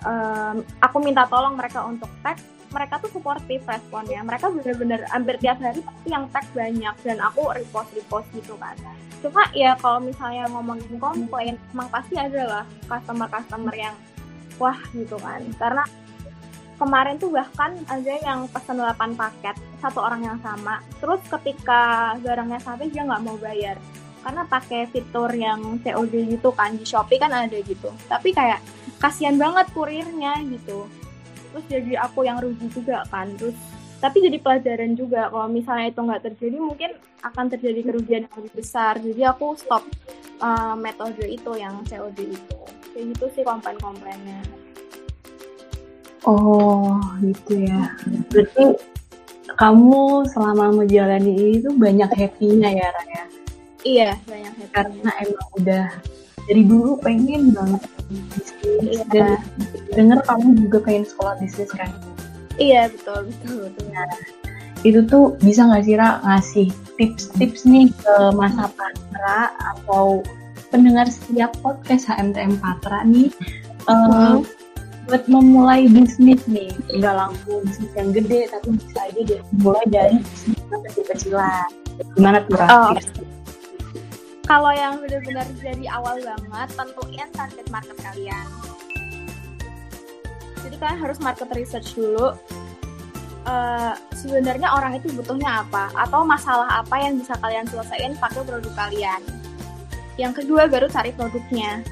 um, 0.04 0.60
aku 0.78 0.96
minta 1.00 1.24
tolong 1.26 1.56
mereka 1.56 1.82
untuk 1.88 2.08
tag, 2.20 2.36
mereka 2.72 3.00
tuh 3.00 3.10
suportif 3.12 3.64
responnya. 3.64 4.20
Mereka 4.24 4.52
bener-bener 4.52 5.00
hampir 5.08 5.36
tiap 5.40 5.58
hari 5.60 5.80
pasti 5.80 6.08
yang 6.12 6.28
tag 6.30 6.46
banyak 6.52 6.94
dan 7.04 7.18
aku 7.20 7.48
repost 7.52 7.90
repost 7.96 8.28
gitu 8.36 8.54
kan. 8.60 8.76
Cuma 9.22 9.46
ya 9.54 9.78
kalau 9.78 10.02
misalnya 10.02 10.50
ngomongin 10.50 10.98
komplain, 10.98 11.54
emang 11.72 11.88
pasti 11.88 12.18
ada 12.18 12.42
lah 12.42 12.64
customer-customer 12.90 13.74
yang 13.74 13.94
wah 14.60 14.78
gitu 14.92 15.16
kan. 15.16 15.40
Karena 15.56 15.84
kemarin 16.82 17.14
tuh 17.14 17.30
bahkan 17.30 17.78
ada 17.86 18.14
yang 18.26 18.50
pesan 18.50 18.82
8 18.82 19.14
paket 19.14 19.54
satu 19.78 20.02
orang 20.02 20.26
yang 20.26 20.38
sama. 20.42 20.82
Terus 20.98 21.22
ketika 21.30 22.14
barangnya 22.18 22.58
sampai 22.58 22.90
dia 22.90 23.06
nggak 23.06 23.22
mau 23.22 23.38
bayar. 23.38 23.78
Karena 24.26 24.42
pakai 24.46 24.90
fitur 24.90 25.30
yang 25.30 25.78
COD 25.82 26.14
gitu 26.34 26.50
kan 26.50 26.74
di 26.74 26.82
Shopee 26.82 27.22
kan 27.22 27.30
ada 27.30 27.54
gitu. 27.54 27.94
Tapi 28.10 28.34
kayak 28.34 28.58
kasihan 28.98 29.38
banget 29.38 29.70
kurirnya 29.70 30.42
gitu. 30.50 30.90
Terus 31.54 31.64
jadi 31.70 32.02
aku 32.02 32.26
yang 32.26 32.42
rugi 32.42 32.66
juga 32.74 33.06
kan 33.06 33.30
terus 33.38 33.54
tapi 34.02 34.18
jadi 34.18 34.42
pelajaran 34.42 34.98
juga. 34.98 35.30
Kalau 35.30 35.46
misalnya 35.46 35.94
itu 35.94 36.00
nggak 36.02 36.22
terjadi 36.26 36.58
mungkin 36.58 36.90
akan 37.22 37.46
terjadi 37.54 37.80
kerugian 37.86 38.22
yang 38.26 38.34
lebih 38.42 38.54
besar. 38.58 38.98
Jadi 38.98 39.22
aku 39.22 39.54
stop 39.54 39.86
uh, 40.42 40.74
metode 40.74 41.22
itu 41.30 41.54
yang 41.54 41.78
COD 41.86 42.18
itu. 42.26 42.58
Kayak 42.90 43.04
gitu 43.14 43.24
sih 43.38 43.42
komplain-komplainnya 43.46 44.61
Oh, 46.22 47.02
gitu 47.18 47.66
ya. 47.66 47.90
Berarti 48.30 48.78
kamu 49.58 50.26
selama 50.30 50.82
menjalani 50.82 51.58
itu 51.58 51.70
banyak 51.74 52.10
happy-nya 52.14 52.70
ya, 52.72 52.88
Raya? 52.90 53.24
iya 53.82 54.14
banyak 54.30 54.54
happy 54.62 54.70
Karena 54.70 55.10
emang 55.26 55.48
udah 55.58 55.84
dari 56.46 56.62
dulu 56.62 56.98
pengen 57.02 57.50
banget 57.50 57.82
bisnis 58.10 59.02
dan 59.10 59.38
denger 59.94 60.22
kamu 60.22 60.54
juga 60.66 60.78
pengen 60.86 61.04
sekolah 61.06 61.34
bisnis 61.42 61.70
kan. 61.74 61.90
Iya 62.58 62.90
betul 62.94 63.30
betul 63.30 63.54
betul. 63.66 63.90
Itu 64.82 65.00
tuh 65.06 65.24
bisa 65.42 65.66
nggak 65.66 65.82
sih 65.86 65.94
Ra 65.98 66.22
ngasih 66.22 66.68
tips-tips 66.98 67.66
nih 67.66 67.90
ke 67.90 68.14
masa 68.34 68.70
Patra 68.74 69.54
atau 69.58 70.22
pendengar 70.70 71.06
setiap 71.10 71.50
podcast 71.62 72.06
HMTM 72.10 72.58
Patra 72.62 73.02
nih 73.06 73.30
Hmm. 73.82 74.46
Buat 75.10 75.26
memulai 75.26 75.90
bisnis 75.90 76.42
nih 76.46 76.70
nggak 76.94 77.14
langsung 77.14 77.62
bisnis 77.66 77.92
yang 77.98 78.10
gede 78.14 78.46
tapi 78.54 78.68
bisa 78.78 78.98
aja 79.02 79.20
deh 79.26 79.40
mulai 79.58 79.84
dari 79.90 80.16
bisnis 80.22 80.60
yang 80.70 80.82
kecil-kecilan 80.86 81.68
gimana 82.16 82.38
tuh? 82.48 82.58
Oh. 82.58 82.94
Kalau 84.42 84.72
yang 84.74 84.98
benar-benar 84.98 85.46
dari 85.62 85.86
awal 85.86 86.18
banget, 86.18 86.68
tentuin 86.74 87.28
target 87.30 87.66
market 87.70 87.96
kalian. 88.02 88.46
Jadi 90.62 90.76
kalian 90.78 90.98
harus 90.98 91.18
market 91.22 91.48
research 91.54 91.94
dulu. 91.94 92.34
Eh, 93.42 93.94
sebenarnya 94.14 94.70
orang 94.70 94.98
itu 95.02 95.10
butuhnya 95.18 95.66
apa 95.66 95.90
atau 95.98 96.22
masalah 96.22 96.78
apa 96.78 96.94
yang 97.02 97.18
bisa 97.18 97.34
kalian 97.42 97.66
selesaiin 97.66 98.14
pakai 98.18 98.42
produk 98.46 98.70
kalian. 98.74 99.22
Yang 100.14 100.42
kedua 100.42 100.70
baru 100.70 100.86
cari 100.86 101.10
produknya. 101.14 101.82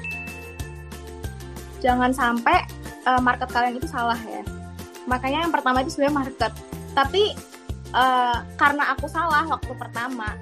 Jangan 1.81 2.13
sampai 2.13 2.61
eh, 3.05 3.21
market 3.21 3.49
kalian 3.49 3.77
itu 3.77 3.87
salah 3.89 4.17
ya. 4.17 4.41
Makanya 5.09 5.47
yang 5.47 5.53
pertama 5.53 5.81
itu 5.81 5.93
sebenarnya 5.93 6.15
market. 6.27 6.51
Tapi 6.93 7.23
eh, 7.91 8.37
karena 8.57 8.83
aku 8.95 9.05
salah 9.09 9.45
waktu 9.47 9.73
pertama, 9.75 10.35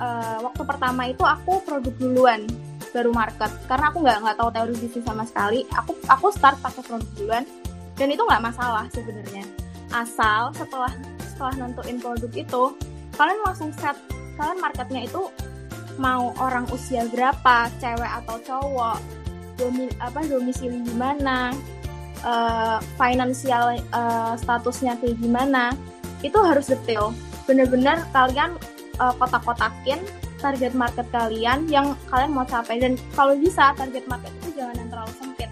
eh, 0.00 0.38
waktu 0.40 0.62
pertama 0.64 1.02
itu 1.08 1.22
aku 1.24 1.60
produk 1.64 1.94
duluan 1.98 2.44
baru 2.90 3.10
market 3.14 3.50
karena 3.70 3.86
aku 3.90 4.02
nggak 4.02 4.18
nggak 4.18 4.36
tahu 4.36 4.50
teori 4.50 4.74
bisnis 4.82 5.06
sama 5.06 5.22
sekali 5.22 5.62
aku 5.70 5.94
aku 6.10 6.26
start 6.34 6.58
pakai 6.58 6.82
produk 6.82 7.10
duluan 7.14 7.44
dan 7.94 8.08
itu 8.10 8.22
nggak 8.26 8.42
masalah 8.42 8.84
sebenarnya 8.90 9.46
asal 9.94 10.50
setelah 10.54 10.90
setelah 11.22 11.54
nentuin 11.54 11.98
produk 12.02 12.32
itu 12.34 12.62
kalian 13.14 13.40
langsung 13.46 13.70
set 13.78 13.94
kalian 14.34 14.58
marketnya 14.58 15.06
itu 15.06 15.22
mau 15.98 16.32
orang 16.40 16.64
usia 16.72 17.04
berapa 17.10 17.68
cewek 17.76 18.12
atau 18.24 18.36
cowok 18.40 18.98
domi, 19.60 19.86
apa 20.00 20.24
domisili 20.24 20.80
di 20.80 20.94
mana 20.96 21.52
eh, 22.24 22.78
finansial 23.00 23.76
eh, 23.76 24.34
statusnya 24.40 24.96
kayak 25.00 25.16
gimana 25.20 25.72
itu 26.20 26.36
harus 26.40 26.68
detail. 26.68 27.16
Bener-bener 27.48 28.04
kalian 28.14 28.54
uh, 29.00 29.14
kotak-kotakin 29.16 30.00
target 30.40 30.72
market 30.72 31.08
kalian 31.12 31.68
yang 31.68 31.96
kalian 32.08 32.32
mau 32.32 32.44
capai. 32.44 32.80
Dan 32.80 32.96
kalau 33.16 33.36
bisa 33.36 33.72
target 33.76 34.04
market 34.08 34.32
itu 34.44 34.60
jangan 34.60 34.76
yang 34.76 34.88
terlalu 34.92 35.12
sempit. 35.16 35.50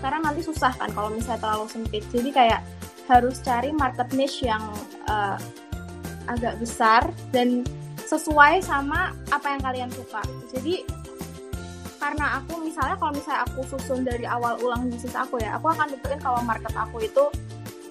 Karena 0.00 0.18
nanti 0.30 0.40
susah 0.44 0.72
kan 0.76 0.90
kalau 0.96 1.12
misalnya 1.12 1.40
terlalu 1.44 1.66
sempit. 1.68 2.02
Jadi 2.10 2.30
kayak 2.32 2.60
harus 3.08 3.40
cari 3.40 3.72
market 3.72 4.08
niche 4.12 4.44
yang 4.44 4.60
uh, 5.08 5.36
agak 6.28 6.60
besar 6.60 7.08
dan 7.32 7.64
sesuai 8.04 8.64
sama 8.64 9.12
apa 9.32 9.46
yang 9.52 9.60
kalian 9.64 9.90
suka. 9.92 10.20
Jadi 10.52 10.84
karena 11.98 12.40
aku 12.40 12.62
misalnya 12.62 12.94
kalau 12.96 13.12
misalnya 13.12 13.42
aku 13.44 13.60
susun 13.66 14.06
dari 14.06 14.24
awal 14.24 14.54
ulang 14.62 14.86
bisnis 14.86 15.18
aku 15.18 15.42
ya 15.42 15.58
aku 15.58 15.70
akan 15.74 15.90
tentuin 15.92 16.20
kalau 16.22 16.40
market 16.46 16.70
aku 16.78 17.02
itu 17.02 17.24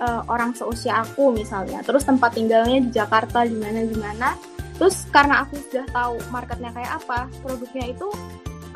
uh, 0.02 0.22
orang 0.30 0.54
seusia 0.54 1.04
aku 1.04 1.34
misalnya. 1.34 1.82
Terus 1.84 2.06
tempat 2.06 2.34
tinggalnya 2.34 2.80
di 2.82 2.90
Jakarta 2.94 3.44
di 3.46 3.58
mana 3.58 3.84
di 3.86 3.98
mana. 3.98 4.30
Terus 4.78 5.10
karena 5.10 5.42
aku 5.42 5.58
sudah 5.70 5.86
tahu 5.90 6.22
marketnya 6.30 6.70
kayak 6.70 7.02
apa 7.02 7.26
produknya 7.42 7.98
itu 7.98 8.08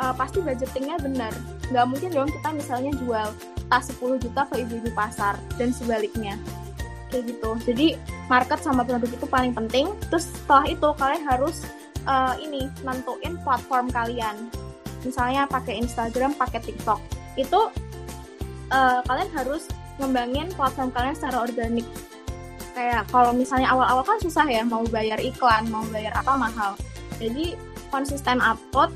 uh, 0.02 0.14
pasti 0.18 0.42
budgetingnya 0.42 0.98
benar. 1.02 1.34
Nggak 1.70 1.86
mungkin 1.88 2.10
dong 2.14 2.30
kita 2.30 2.50
misalnya 2.54 2.92
jual 2.98 3.28
tas 3.70 3.88
10 3.88 4.20
juta 4.20 4.42
ke 4.50 4.66
ibu-ibu 4.66 4.90
pasar 4.98 5.38
dan 5.56 5.70
sebaliknya. 5.72 6.36
Kayak 7.14 7.38
gitu. 7.38 7.52
Jadi 7.72 7.88
market 8.32 8.60
sama 8.64 8.82
produk 8.82 9.12
itu 9.12 9.28
paling 9.30 9.54
penting. 9.54 9.94
Terus 10.10 10.32
setelah 10.32 10.66
itu 10.68 10.88
kalian 10.98 11.24
harus 11.28 11.64
uh, 12.10 12.34
ini 12.42 12.66
nentuin 12.82 13.38
platform 13.46 13.94
kalian 13.94 14.36
misalnya 15.06 15.46
pakai 15.50 15.78
Instagram 15.82 16.34
pakai 16.38 16.60
TikTok. 16.62 17.00
Itu 17.38 17.72
uh, 18.72 19.00
kalian 19.06 19.30
harus 19.36 19.68
ngembangin 20.02 20.50
platform 20.56 20.90
kalian 20.94 21.16
secara 21.16 21.46
organik. 21.46 21.88
Kayak 22.72 23.06
kalau 23.12 23.36
misalnya 23.36 23.68
awal-awal 23.70 24.02
kan 24.08 24.18
susah 24.24 24.48
ya 24.48 24.64
mau 24.64 24.82
bayar 24.88 25.20
iklan 25.20 25.68
mau 25.68 25.84
bayar 25.92 26.16
apa 26.16 26.34
mahal. 26.40 26.72
Jadi 27.20 27.54
konsisten 27.92 28.40
upload 28.40 28.90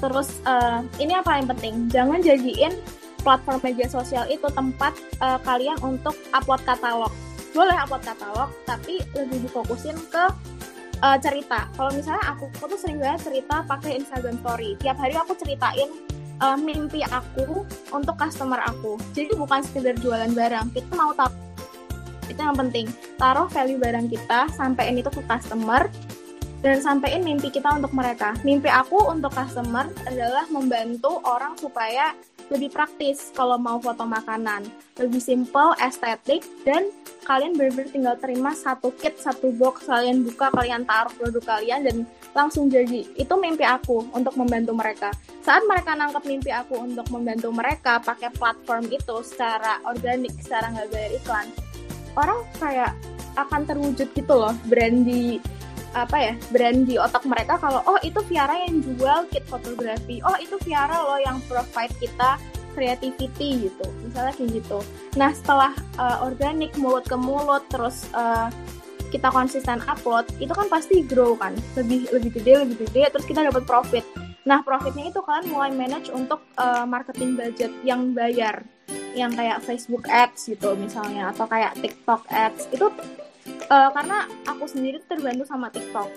terus 0.00 0.42
uh, 0.48 0.82
ini 0.98 1.14
yang 1.14 1.24
penting? 1.24 1.86
Jangan 1.88 2.20
jadiin 2.20 2.74
platform 3.20 3.60
media 3.62 3.86
sosial 3.86 4.24
itu 4.26 4.48
tempat 4.50 4.96
uh, 5.20 5.38
kalian 5.44 5.76
untuk 5.84 6.16
upload 6.32 6.60
katalog. 6.66 7.12
Boleh 7.54 7.76
upload 7.78 8.02
katalog 8.02 8.50
tapi 8.66 9.04
lebih 9.14 9.46
difokusin 9.46 9.96
ke 10.10 10.24
uh, 11.02 11.18
cerita. 11.20 11.68
Kalau 11.74 11.90
misalnya 11.92 12.24
aku, 12.32 12.48
aku 12.60 12.76
tuh 12.76 12.80
sering 12.80 13.00
banget 13.00 13.32
cerita 13.32 13.64
pakai 13.64 14.00
Instagram 14.00 14.36
Story. 14.40 14.76
Tiap 14.80 14.96
hari 15.00 15.14
aku 15.16 15.32
ceritain 15.36 15.90
uh, 16.40 16.56
mimpi 16.56 17.04
aku 17.04 17.64
untuk 17.92 18.14
customer 18.16 18.60
aku. 18.64 18.96
Jadi 19.16 19.36
bukan 19.36 19.60
sekedar 19.64 19.96
jualan 20.00 20.32
barang. 20.32 20.66
Kita 20.72 20.92
mau 20.96 21.12
tahu 21.16 21.32
itu 22.30 22.40
yang 22.40 22.56
penting. 22.56 22.86
Taruh 23.18 23.50
value 23.50 23.80
barang 23.80 24.06
kita 24.06 24.48
sampai 24.54 24.94
ini 24.94 25.02
tuh 25.02 25.18
ke 25.18 25.22
customer 25.26 25.90
dan 26.60 26.76
sampein 26.78 27.24
mimpi 27.24 27.48
kita 27.48 27.72
untuk 27.72 27.90
mereka. 27.96 28.36
Mimpi 28.44 28.68
aku 28.68 29.10
untuk 29.10 29.32
customer 29.32 29.88
adalah 30.06 30.44
membantu 30.52 31.18
orang 31.24 31.56
supaya 31.56 32.12
lebih 32.50 32.68
praktis 32.74 33.30
kalau 33.32 33.56
mau 33.56 33.78
foto 33.78 34.02
makanan. 34.02 34.66
Lebih 34.98 35.22
simple, 35.22 35.72
estetik, 35.78 36.42
dan 36.66 36.90
kalian 37.24 37.54
benar-benar 37.54 37.88
tinggal 37.94 38.16
terima 38.18 38.50
satu 38.52 38.90
kit, 38.98 39.16
satu 39.22 39.54
box, 39.54 39.86
kalian 39.86 40.26
buka, 40.26 40.50
kalian 40.50 40.82
taruh 40.82 41.14
produk 41.14 41.56
kalian, 41.56 41.86
dan 41.86 41.96
langsung 42.34 42.66
jadi. 42.66 43.06
Itu 43.14 43.38
mimpi 43.38 43.62
aku 43.62 44.10
untuk 44.10 44.34
membantu 44.34 44.74
mereka. 44.74 45.14
Saat 45.46 45.62
mereka 45.70 45.94
nangkep 45.94 46.26
mimpi 46.26 46.50
aku 46.50 46.74
untuk 46.82 47.06
membantu 47.14 47.54
mereka 47.54 48.02
pakai 48.02 48.34
platform 48.34 48.90
itu 48.90 49.16
secara 49.22 49.78
organik, 49.86 50.34
secara 50.42 50.74
nggak 50.74 50.90
bayar 50.90 51.10
iklan, 51.16 51.46
orang 52.18 52.40
kayak 52.58 52.92
akan 53.38 53.62
terwujud 53.62 54.10
gitu 54.10 54.34
loh 54.34 54.54
brand 54.66 55.06
di 55.06 55.38
apa 55.90 56.16
ya 56.22 56.34
brand 56.54 56.86
di 56.86 56.94
otak 56.94 57.26
mereka 57.26 57.58
kalau 57.58 57.82
oh 57.82 57.98
itu 58.06 58.22
Viara 58.30 58.54
yang 58.66 58.78
jual 58.78 59.26
kit 59.30 59.42
fotografi. 59.50 60.22
Oh 60.22 60.38
itu 60.38 60.54
Viara 60.62 61.02
loh 61.02 61.18
yang 61.18 61.42
provide 61.50 61.90
kita 61.98 62.38
creativity 62.72 63.66
gitu. 63.66 63.86
Misalnya 64.06 64.32
kayak 64.38 64.50
gitu. 64.62 64.78
Nah 65.18 65.34
setelah 65.34 65.72
uh, 65.98 66.22
organik 66.22 66.74
mulut 66.78 67.02
ke 67.06 67.18
mulut 67.18 67.66
terus 67.68 68.06
uh, 68.14 68.48
kita 69.10 69.26
konsisten 69.34 69.82
upload 69.90 70.30
itu 70.38 70.54
kan 70.54 70.70
pasti 70.70 71.02
grow 71.02 71.34
kan. 71.34 71.54
Lebih 71.74 72.14
lebih 72.14 72.30
gede 72.38 72.52
lebih 72.62 72.76
gede 72.86 73.10
terus 73.10 73.26
kita 73.26 73.42
dapat 73.42 73.66
profit. 73.66 74.06
Nah 74.46 74.62
profitnya 74.62 75.10
itu 75.10 75.18
kalian 75.20 75.46
mulai 75.50 75.70
manage 75.74 76.08
untuk 76.14 76.46
uh, 76.54 76.86
marketing 76.86 77.34
budget 77.34 77.74
yang 77.82 78.14
bayar. 78.14 78.62
Yang 79.10 79.42
kayak 79.42 79.58
Facebook 79.66 80.06
Ads 80.06 80.54
gitu 80.54 80.78
misalnya 80.78 81.34
atau 81.34 81.50
kayak 81.50 81.74
TikTok 81.82 82.30
Ads. 82.30 82.70
Itu 82.70 82.94
uh, 83.70 83.90
karena 83.94 84.26
aku 84.44 84.66
sendiri 84.66 84.98
terbantu 85.06 85.46
sama 85.46 85.70
TikTok. 85.70 86.10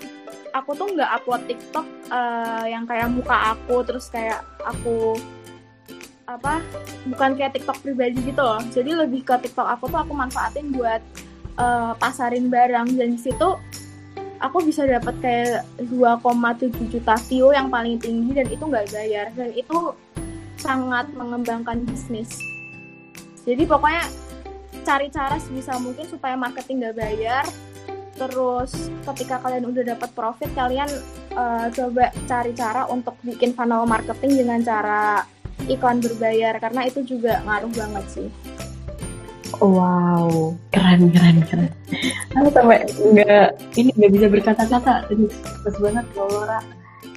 Aku 0.54 0.70
tuh 0.74 0.90
nggak 0.92 1.10
upload 1.22 1.42
TikTok 1.46 1.86
uh, 2.10 2.66
yang 2.66 2.84
kayak 2.84 3.08
muka 3.10 3.54
aku 3.54 3.82
terus 3.86 4.10
kayak 4.10 4.42
aku 4.62 5.18
apa 6.24 6.64
bukan 7.04 7.36
kayak 7.36 7.54
TikTok 7.54 7.78
pribadi 7.80 8.18
gitu 8.20 8.42
loh. 8.42 8.60
Jadi 8.74 8.90
lebih 8.92 9.22
ke 9.22 9.34
TikTok 9.46 9.66
aku 9.66 9.88
tuh 9.88 10.00
aku 10.02 10.12
manfaatin 10.12 10.74
buat 10.74 11.00
uh, 11.56 11.94
pasarin 11.96 12.50
barang 12.50 12.98
dan 12.98 13.08
di 13.14 13.20
situ 13.20 13.48
aku 14.42 14.60
bisa 14.66 14.84
dapat 14.84 15.14
kayak 15.24 15.64
2,7 15.88 16.92
juta 16.92 17.14
view 17.30 17.54
yang 17.54 17.72
paling 17.72 17.96
tinggi 17.96 18.36
dan 18.36 18.46
itu 18.50 18.64
nggak 18.66 18.92
bayar 18.92 19.26
dan 19.32 19.50
itu 19.54 19.78
sangat 20.58 21.06
mengembangkan 21.12 21.84
bisnis. 21.84 22.40
Jadi 23.44 23.68
pokoknya 23.68 24.08
cari 24.82 25.06
cara 25.12 25.38
sebisa 25.38 25.78
mungkin 25.78 26.08
supaya 26.10 26.34
marketing 26.34 26.90
gak 26.90 26.98
bayar 26.98 27.44
terus 28.14 28.90
ketika 29.12 29.42
kalian 29.42 29.66
udah 29.70 29.82
dapat 29.94 30.10
profit 30.14 30.50
kalian 30.54 30.86
uh, 31.34 31.66
coba 31.70 32.14
cari 32.30 32.52
cara 32.54 32.86
untuk 32.86 33.18
bikin 33.26 33.54
funnel 33.54 33.86
marketing 33.86 34.38
dengan 34.46 34.62
cara 34.62 35.26
iklan 35.66 35.98
berbayar 35.98 36.58
karena 36.62 36.86
itu 36.86 37.02
juga 37.02 37.42
ngaruh 37.42 37.72
banget 37.74 38.06
sih 38.10 38.28
Wow, 39.62 40.58
keren 40.74 41.14
keren 41.14 41.38
keren. 41.46 41.70
Aku 42.34 42.50
sampai 42.50 42.82
nggak 42.90 43.54
ini 43.78 43.94
nggak 43.94 44.12
bisa 44.18 44.26
berkata-kata. 44.26 45.06
Bagus 45.06 45.78
banget 45.78 46.06
Laura. 46.18 46.58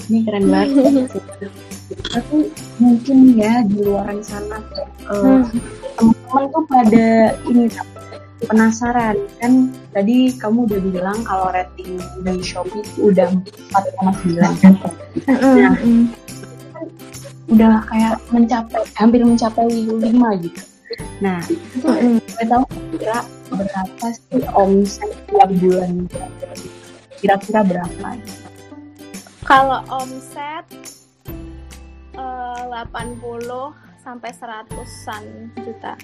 Ini 0.07 0.19
keren 0.23 0.45
banget. 0.47 1.11
Tapi 2.13 2.37
mungkin 2.83 3.17
ya 3.39 3.63
di 3.63 3.79
luar 3.79 4.11
sana 4.19 4.59
uh, 5.07 5.43
teman-teman 5.95 6.43
tuh 6.51 6.63
pada 6.67 7.07
ini 7.47 7.71
penasaran. 8.43 9.15
Kan 9.39 9.71
tadi 9.95 10.35
kamu 10.35 10.67
udah 10.67 10.79
bilang 10.83 11.19
kalau 11.23 11.51
rating 11.51 11.99
di 12.21 12.43
Shopee 12.43 12.83
itu 12.83 13.11
udah 13.11 13.31
4,9 13.71 14.35
nah 15.57 15.73
udah 17.47 17.79
kayak 17.87 18.15
mencapai 18.29 18.83
hampir 18.99 19.23
mencapai 19.23 19.67
5 19.71 20.43
gitu. 20.43 20.61
Nah 21.23 21.39
itu 21.47 21.87
gue 22.19 22.45
tahu 22.45 22.63
kira 22.99 23.23
berapa 23.47 24.07
sih 24.11 24.43
omset 24.51 25.11
tiap 25.31 25.49
bulan 25.55 26.05
kira-kira 27.17 27.61
berapa 27.63 28.07
kalau 29.47 29.79
omset 29.87 30.67
uh, 32.19 32.83
80 32.83 33.47
sampai 34.03 34.31
seratusan 34.35 35.23
juta. 35.63 35.95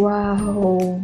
Wow, 0.00 0.96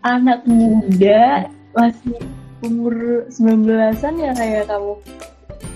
anak 0.00 0.40
muda 0.48 1.52
masih 1.76 2.16
umur 2.64 3.28
19-an 3.28 4.14
ya 4.16 4.32
kayak 4.32 4.72
kamu? 4.72 4.96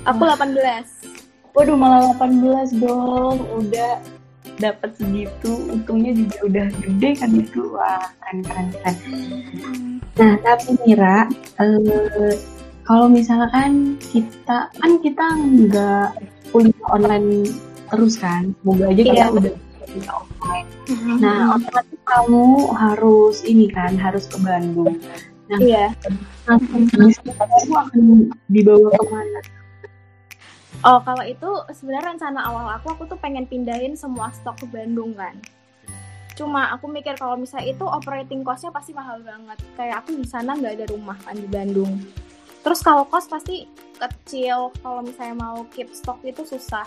Aku 0.09 0.23
18. 0.25 1.53
Waduh, 1.53 1.77
malah 1.77 2.17
18 2.17 2.81
dong. 2.81 3.45
Udah 3.61 4.01
dapat 4.61 4.91
segitu, 4.97 5.51
untungnya 5.71 6.13
juga 6.15 6.37
udah 6.47 6.67
gede 6.83 7.11
kan 7.19 7.31
itu. 7.35 7.61
Wah, 7.75 8.07
keren 8.23 8.39
keren 8.47 8.69
keren. 8.73 8.97
Nah, 10.15 10.33
tapi 10.47 10.79
Mira, 10.87 11.27
uh, 11.59 12.35
kalau 12.85 13.09
misalkan 13.09 13.97
kita 13.99 14.69
kan 14.69 14.93
kita 15.01 15.27
nggak 15.41 16.09
kuliah 16.53 16.85
online 16.93 17.49
terus 17.89 18.15
kan 18.21 18.53
semoga 18.61 18.93
aja 18.93 19.03
kita 19.03 19.17
Iya. 19.17 19.27
udah 19.33 19.53
kuliah 19.89 20.15
offline 20.15 20.67
nah 21.19 21.57
otomatis 21.57 22.01
kamu 22.05 22.47
harus 22.77 23.37
ini 23.49 23.67
kan 23.73 23.97
harus 23.97 24.29
ke 24.29 24.37
Bandung 24.39 25.01
Iya. 25.61 25.93
nah 26.49 26.57
bisnis 26.61 27.17
kamu 27.25 27.73
akan 27.73 28.01
dibawa 28.53 28.89
ke 28.93 29.05
mana 29.09 29.39
Oh, 30.85 31.01
kalau 31.01 31.25
itu 31.25 31.49
sebenarnya 31.73 32.13
rencana 32.13 32.45
awal 32.45 32.69
aku, 32.77 32.93
aku 32.93 33.03
tuh 33.09 33.17
pengen 33.17 33.49
pindahin 33.49 33.97
semua 33.97 34.29
stok 34.37 34.61
ke 34.61 34.67
Bandung 34.69 35.17
kan. 35.17 35.33
Cuma 36.37 36.77
aku 36.77 36.93
mikir 36.93 37.17
kalau 37.17 37.41
misalnya 37.41 37.73
itu 37.73 37.89
operating 37.89 38.45
cost-nya 38.45 38.69
pasti 38.69 38.93
mahal 38.93 39.25
banget. 39.25 39.57
Kayak 39.81 40.05
aku 40.05 40.21
di 40.21 40.29
sana 40.29 40.53
nggak 40.53 40.77
ada 40.77 40.87
rumah 40.93 41.17
kan 41.25 41.41
di 41.41 41.49
Bandung. 41.49 42.05
Terus 42.61 42.85
kalau 42.85 43.09
cost 43.09 43.33
pasti 43.33 43.65
kecil. 43.97 44.77
Kalau 44.85 45.01
misalnya 45.01 45.41
mau 45.41 45.65
keep 45.73 45.89
stok 45.89 46.21
itu 46.21 46.45
susah. 46.45 46.85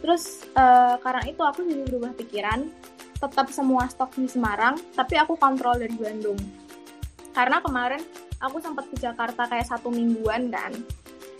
Terus 0.00 0.48
eh, 0.56 0.96
karena 1.04 1.22
itu 1.28 1.44
aku 1.44 1.68
jadi 1.68 1.84
berubah 1.84 2.16
pikiran. 2.16 2.64
Tetap 3.20 3.52
semua 3.52 3.84
stok 3.92 4.16
di 4.16 4.28
Semarang, 4.28 4.80
tapi 4.96 5.20
aku 5.20 5.36
kontrol 5.36 5.76
dari 5.76 5.92
Bandung. 6.00 6.40
Karena 7.36 7.60
kemarin 7.60 8.00
aku 8.40 8.56
sempat 8.64 8.88
ke 8.88 8.96
Jakarta 8.96 9.44
kayak 9.52 9.68
satu 9.68 9.92
mingguan 9.92 10.48
kan 10.48 10.72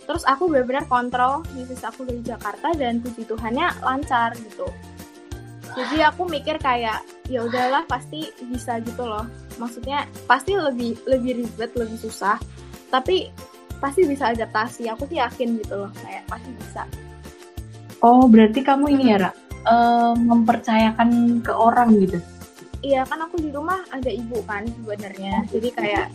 terus 0.05 0.23
aku 0.25 0.47
benar-benar 0.49 0.85
kontrol 0.85 1.41
bisnis 1.53 1.81
aku 1.81 2.05
dari 2.05 2.21
Jakarta 2.21 2.71
dan 2.77 3.01
puji 3.01 3.25
Tuhannya 3.25 3.67
lancar 3.81 4.37
gitu. 4.37 4.69
Jadi 5.75 5.99
aku 6.05 6.23
mikir 6.29 6.55
kayak 6.61 7.03
ya 7.27 7.43
udahlah 7.43 7.83
pasti 7.89 8.31
bisa 8.47 8.79
gitu 8.79 9.03
loh. 9.03 9.27
Maksudnya 9.59 10.07
pasti 10.23 10.55
lebih 10.55 10.95
lebih 11.03 11.43
ribet 11.43 11.73
lebih 11.75 11.99
susah. 11.99 12.39
Tapi 12.87 13.27
pasti 13.83 14.07
bisa 14.07 14.31
adaptasi. 14.31 14.87
Aku 14.93 15.03
sih 15.11 15.19
yakin 15.19 15.59
gitu 15.59 15.83
loh 15.83 15.91
kayak 15.99 16.23
pasti 16.31 16.49
bisa. 16.55 16.83
Oh 17.99 18.29
berarti 18.29 18.63
kamu 18.63 18.95
ini 18.95 19.05
ya 19.11 19.17
Ra? 19.27 19.31
Eh, 19.65 20.13
mempercayakan 20.15 21.41
ke 21.41 21.51
orang 21.51 21.97
gitu? 21.97 22.21
Iya 22.85 23.01
kan 23.09 23.25
aku 23.25 23.41
di 23.41 23.49
rumah 23.49 23.81
ada 23.89 24.13
ibu 24.13 24.39
kan 24.45 24.63
sebenarnya. 24.63 25.43
Jadi 25.49 25.69
kayak 25.73 26.07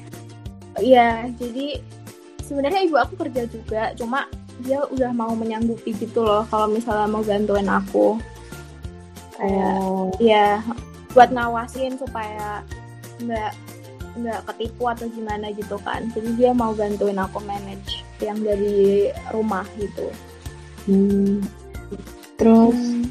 iya 0.79 1.27
jadi 1.35 1.83
sebenarnya 2.51 2.83
ibu 2.83 2.99
aku 2.99 3.15
kerja 3.15 3.47
juga 3.47 3.95
cuma 3.95 4.27
dia 4.67 4.83
udah 4.91 5.15
mau 5.15 5.31
menyanggupi 5.39 5.95
gitu 5.95 6.27
loh 6.27 6.43
kalau 6.51 6.67
misalnya 6.67 7.07
mau 7.07 7.23
bantuin 7.23 7.71
aku. 7.71 8.19
Kayak 9.39 9.75
oh. 9.81 10.11
ya 10.19 10.59
buat 11.15 11.31
ngawasin 11.31 11.97
supaya 11.97 12.67
nggak 13.23 13.55
nggak 14.21 14.41
ketipu 14.53 14.91
atau 14.91 15.07
gimana 15.15 15.55
gitu 15.55 15.79
kan. 15.87 16.11
Jadi 16.13 16.35
dia 16.35 16.51
mau 16.51 16.75
bantuin 16.75 17.17
aku 17.17 17.39
manage 17.47 18.03
yang 18.19 18.43
dari 18.43 19.09
rumah 19.31 19.65
gitu. 19.79 20.11
Hmm. 20.89 21.45
terus 22.41 23.05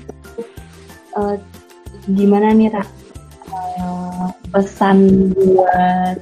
eh, 1.14 1.38
gimana 2.10 2.50
nih 2.50 2.74
Ra? 2.74 2.82
Eh, 2.82 4.28
pesan 4.50 5.30
buat 5.38 6.18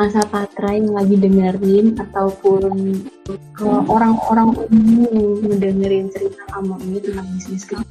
masa 0.00 0.24
patra 0.32 0.80
yang 0.80 0.96
lagi 0.96 1.12
dengerin 1.20 1.92
ataupun 1.92 3.04
ke 3.52 3.68
orang-orang 3.68 4.56
umum 4.72 5.12
yang 5.12 5.28
ngedengerin 5.44 6.08
cerita 6.08 6.40
kamu 6.56 6.72
ini 6.88 6.98
tentang 7.04 7.28
bisnis 7.36 7.68
kamu. 7.68 7.84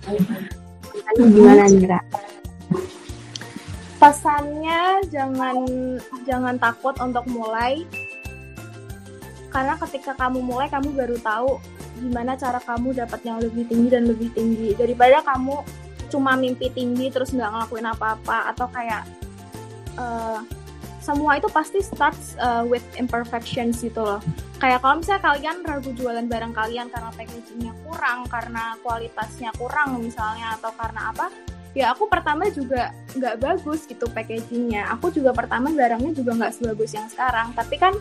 Pesannya 0.90 1.26
gimana 1.30 1.64
nih 1.70 1.86
Ra? 1.86 2.02
pesannya 4.00 5.04
jangan 5.12 5.58
jangan 6.26 6.56
takut 6.58 6.98
untuk 6.98 7.30
mulai. 7.30 7.86
Karena 9.54 9.78
ketika 9.78 10.18
kamu 10.18 10.42
mulai 10.42 10.66
kamu 10.66 10.90
baru 10.98 11.18
tahu 11.22 11.62
gimana 12.02 12.34
cara 12.40 12.58
kamu 12.64 12.96
dapat 12.96 13.22
yang 13.22 13.38
lebih 13.38 13.70
tinggi 13.70 13.90
dan 13.94 14.10
lebih 14.10 14.34
tinggi. 14.34 14.74
Daripada 14.74 15.22
kamu 15.22 15.62
cuma 16.10 16.34
mimpi 16.34 16.74
tinggi 16.74 17.14
terus 17.14 17.38
nggak 17.38 17.54
ngelakuin 17.54 17.86
apa-apa 17.86 18.50
atau 18.50 18.66
kayak 18.74 19.06
eh, 19.94 20.40
semua 21.00 21.40
itu 21.40 21.48
pasti 21.52 21.80
starts 21.80 22.36
uh, 22.40 22.64
with 22.68 22.84
imperfections 23.00 23.80
gitu 23.82 24.04
loh. 24.04 24.22
Kayak 24.60 24.84
kalau 24.84 25.00
misalnya 25.00 25.24
kalian 25.24 25.58
ragu 25.64 25.92
jualan 25.96 26.26
barang 26.28 26.54
kalian 26.54 26.88
karena 26.92 27.12
packagingnya 27.16 27.74
kurang, 27.88 28.20
karena 28.28 28.64
kualitasnya 28.84 29.52
kurang 29.56 30.04
misalnya, 30.04 30.60
atau 30.60 30.72
karena 30.76 31.16
apa, 31.16 31.32
ya 31.72 31.96
aku 31.96 32.12
pertama 32.12 32.52
juga 32.52 32.92
nggak 33.16 33.36
bagus 33.40 33.88
gitu 33.88 34.06
packagingnya. 34.12 34.92
Aku 35.00 35.10
juga 35.16 35.32
pertama 35.32 35.72
barangnya 35.72 36.12
juga 36.12 36.36
nggak 36.36 36.54
sebagus 36.60 36.92
yang 36.92 37.08
sekarang. 37.08 37.56
Tapi 37.56 37.76
kan 37.80 37.94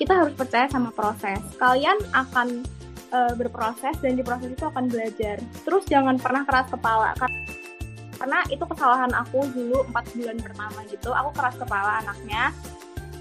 kita 0.00 0.12
harus 0.16 0.32
percaya 0.32 0.66
sama 0.72 0.88
proses. 0.94 1.42
Kalian 1.60 1.98
akan 2.16 2.64
uh, 3.12 3.32
berproses 3.36 3.98
dan 4.00 4.16
di 4.16 4.24
proses 4.24 4.54
itu 4.54 4.64
akan 4.64 4.88
belajar. 4.88 5.36
Terus 5.66 5.84
jangan 5.84 6.16
pernah 6.16 6.48
keras 6.48 6.72
kepala 6.72 7.12
karena 7.20 7.38
itu 8.50 8.64
kesalahan 8.66 9.12
aku 9.14 9.46
dulu 9.54 9.86
empat 9.88 10.04
bulan 10.14 10.38
pertama 10.42 10.78
gitu. 10.90 11.10
Aku 11.14 11.30
keras 11.34 11.54
kepala 11.54 12.02
anaknya. 12.02 12.50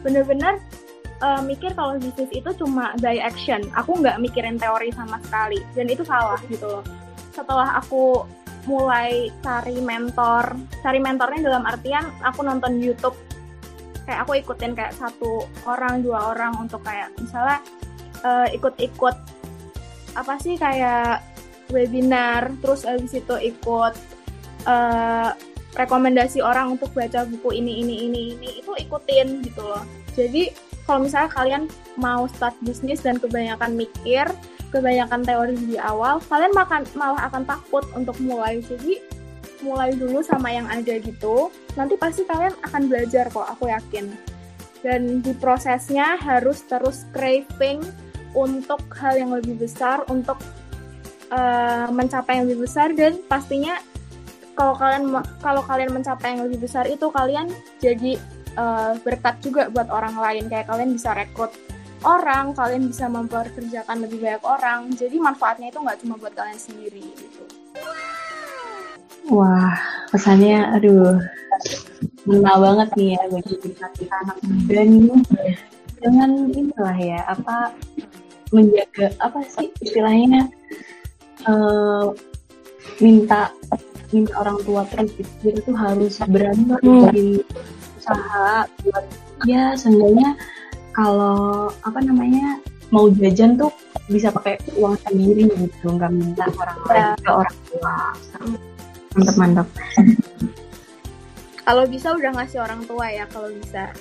Bener-bener 0.02 0.58
uh, 1.22 1.42
mikir 1.42 1.74
kalau 1.78 1.98
bisnis 2.02 2.30
itu 2.34 2.50
cuma 2.58 2.94
by 3.02 3.22
action. 3.22 3.62
Aku 3.78 3.98
nggak 4.02 4.18
mikirin 4.22 4.58
teori 4.58 4.90
sama 4.94 5.22
sekali 5.22 5.62
dan 5.78 5.88
itu 5.90 6.02
salah 6.02 6.40
gitu 6.50 6.66
loh. 6.66 6.84
Setelah 7.34 7.78
aku 7.78 8.26
mulai 8.68 9.32
cari 9.40 9.80
mentor, 9.80 10.52
cari 10.84 11.00
mentornya 11.00 11.40
dalam 11.46 11.64
artian 11.64 12.04
aku 12.20 12.44
nonton 12.44 12.84
YouTube 12.84 13.16
kayak 14.08 14.24
aku 14.24 14.40
ikutin 14.40 14.72
kayak 14.72 14.96
satu 14.96 15.44
orang 15.68 16.00
dua 16.00 16.32
orang 16.32 16.56
untuk 16.64 16.80
kayak 16.80 17.12
misalnya 17.20 17.60
uh, 18.24 18.48
ikut-ikut 18.56 19.16
apa 20.16 20.34
sih 20.40 20.56
kayak 20.56 21.20
webinar 21.68 22.48
terus 22.64 22.88
abis 22.88 23.20
itu 23.20 23.36
ikut 23.52 23.94
uh, 24.68 25.32
rekomendasi 25.80 26.44
orang 26.44 26.76
untuk 26.76 26.92
baca 26.92 27.24
buku 27.26 27.58
ini 27.58 27.82
ini 27.82 27.96
ini 28.12 28.22
ini 28.36 28.50
itu 28.62 28.72
ikutin 28.76 29.42
gitu 29.48 29.64
loh 29.64 29.84
jadi 30.14 30.52
kalau 30.86 31.04
misalnya 31.04 31.32
kalian 31.32 31.64
mau 32.00 32.28
start 32.28 32.56
bisnis 32.64 33.00
dan 33.00 33.18
kebanyakan 33.18 33.74
mikir 33.74 34.28
kebanyakan 34.70 35.24
teori 35.24 35.56
di 35.56 35.80
awal 35.80 36.20
kalian 36.28 36.52
makan 36.52 36.84
malah 36.94 37.32
akan 37.32 37.48
takut 37.48 37.88
untuk 37.96 38.20
mulai 38.20 38.60
jadi 38.60 39.00
mulai 39.62 39.94
dulu 39.98 40.22
sama 40.22 40.54
yang 40.54 40.68
ada 40.70 40.98
gitu, 41.02 41.50
nanti 41.74 41.98
pasti 41.98 42.26
kalian 42.28 42.54
akan 42.66 42.82
belajar 42.90 43.30
kok, 43.30 43.48
aku 43.48 43.70
yakin. 43.70 44.14
Dan 44.86 45.26
di 45.26 45.34
prosesnya 45.34 46.18
harus 46.22 46.62
terus 46.70 47.10
craving 47.12 47.82
untuk 48.38 48.82
hal 48.94 49.18
yang 49.18 49.32
lebih 49.34 49.58
besar, 49.58 50.06
untuk 50.12 50.38
uh, 51.34 51.90
mencapai 51.90 52.42
yang 52.42 52.46
lebih 52.50 52.70
besar 52.70 52.94
dan 52.94 53.18
pastinya 53.26 53.82
kalau 54.58 54.74
kalian 54.74 55.04
kalau 55.40 55.62
kalian 55.62 55.94
mencapai 55.94 56.34
yang 56.34 56.50
lebih 56.50 56.66
besar 56.66 56.90
itu 56.90 57.08
kalian 57.14 57.54
jadi 57.78 58.18
uh, 58.58 58.98
berkat 59.06 59.38
juga 59.46 59.70
buat 59.70 59.88
orang 59.94 60.18
lain 60.18 60.50
kayak 60.50 60.66
kalian 60.66 60.98
bisa 60.98 61.14
rekrut 61.14 61.54
orang, 62.06 62.54
kalian 62.54 62.90
bisa 62.90 63.10
memperkerjakan 63.10 64.06
lebih 64.06 64.22
banyak 64.22 64.44
orang. 64.46 64.80
Jadi 64.94 65.18
manfaatnya 65.18 65.74
itu 65.74 65.80
nggak 65.82 66.00
cuma 66.06 66.16
buat 66.20 66.34
kalian 66.38 66.60
sendiri 66.60 67.02
gitu. 67.02 67.44
Wah, 69.34 69.76
pesannya 70.14 70.78
aduh 70.78 71.20
ngena 72.28 72.54
banget 72.60 72.90
nih 73.00 73.10
ya 73.18 73.24
bagi 73.32 73.56
kita 73.64 74.16
anak 74.24 74.38
muda 74.46 74.82
nih. 74.84 75.56
Jangan 75.98 76.32
inilah 76.54 76.98
ya, 77.02 77.20
apa 77.26 77.74
menjaga 78.54 79.12
apa 79.20 79.40
sih 79.44 79.68
istilahnya 79.84 80.48
uh, 81.50 82.14
minta 83.04 83.52
minta 84.12 84.34
orang 84.40 84.58
tua 84.64 84.82
terus 84.88 85.12
itu 85.44 85.60
tuh 85.64 85.76
harus 85.76 86.16
berani 86.28 86.64
bikin 86.80 87.28
usaha 88.00 88.64
buat 88.84 89.06
ya 89.44 89.76
seenggaknya 89.76 90.36
kalau 90.96 91.70
apa 91.84 92.00
namanya 92.02 92.58
mau 92.90 93.12
jajan 93.12 93.60
tuh 93.60 93.72
bisa 94.08 94.32
pakai 94.32 94.56
uang 94.80 94.96
sendiri 95.04 95.52
gitu 95.52 95.88
nggak 95.92 96.12
minta 96.16 96.48
orang 96.56 96.80
lain 96.88 97.04
ya. 97.04 97.10
ke 97.20 97.32
orang 97.32 97.58
tua 97.68 97.96
mantap 99.12 99.36
mantap 99.36 99.68
kalau 101.68 101.84
bisa 101.84 102.16
udah 102.16 102.32
ngasih 102.32 102.64
orang 102.64 102.80
tua 102.88 103.12
ya 103.12 103.28
kalau 103.28 103.52
bisa. 103.52 103.92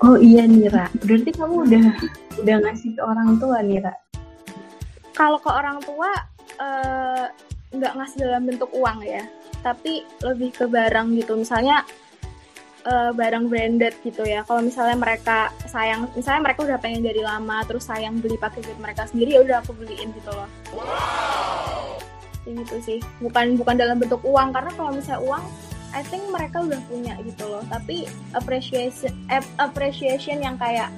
Oh 0.00 0.16
iya 0.16 0.48
Nira 0.48 0.88
berarti 1.04 1.28
kamu 1.36 1.68
udah 1.68 1.86
udah 2.40 2.56
ngasih 2.64 2.96
ke 2.96 3.02
orang 3.04 3.36
tua 3.36 3.60
Nira 3.60 3.92
kalau 5.12 5.36
ke 5.36 5.52
orang 5.52 5.76
tua 5.84 6.08
eh, 6.56 7.26
nggak 7.70 7.92
ngasih 7.96 8.18
dalam 8.26 8.42
bentuk 8.46 8.70
uang 8.74 9.02
ya. 9.02 9.24
Tapi 9.62 10.02
lebih 10.22 10.50
ke 10.54 10.64
barang 10.66 11.14
gitu. 11.18 11.38
Misalnya 11.38 11.86
uh, 12.86 13.10
barang 13.14 13.46
branded 13.46 13.94
gitu 14.02 14.26
ya. 14.26 14.42
Kalau 14.44 14.64
misalnya 14.64 14.96
mereka 14.98 15.54
sayang 15.68 16.10
misalnya 16.14 16.50
mereka 16.50 16.66
udah 16.66 16.78
pengen 16.82 17.04
dari 17.04 17.22
lama 17.22 17.62
terus 17.68 17.86
sayang 17.86 18.18
beli 18.18 18.36
pakai 18.40 18.64
duit 18.64 18.78
mereka 18.80 19.06
sendiri 19.06 19.38
ya 19.38 19.40
udah 19.44 19.56
aku 19.62 19.72
beliin 19.76 20.10
gitu 20.16 20.30
loh. 20.32 20.48
Wow 20.74 22.00
gitu 22.48 22.76
sih. 22.82 22.98
Bukan 23.22 23.60
bukan 23.60 23.76
dalam 23.78 24.00
bentuk 24.00 24.20
uang. 24.24 24.50
Karena 24.50 24.70
kalau 24.74 24.90
misalnya 24.94 25.22
uang 25.22 25.44
I 25.90 26.06
think 26.06 26.22
mereka 26.30 26.62
udah 26.62 26.80
punya 26.86 27.14
gitu 27.22 27.44
loh. 27.46 27.62
Tapi 27.68 28.06
appreciation 28.34 29.12
appreciation 29.58 30.42
yang 30.42 30.56
kayak 30.56 30.90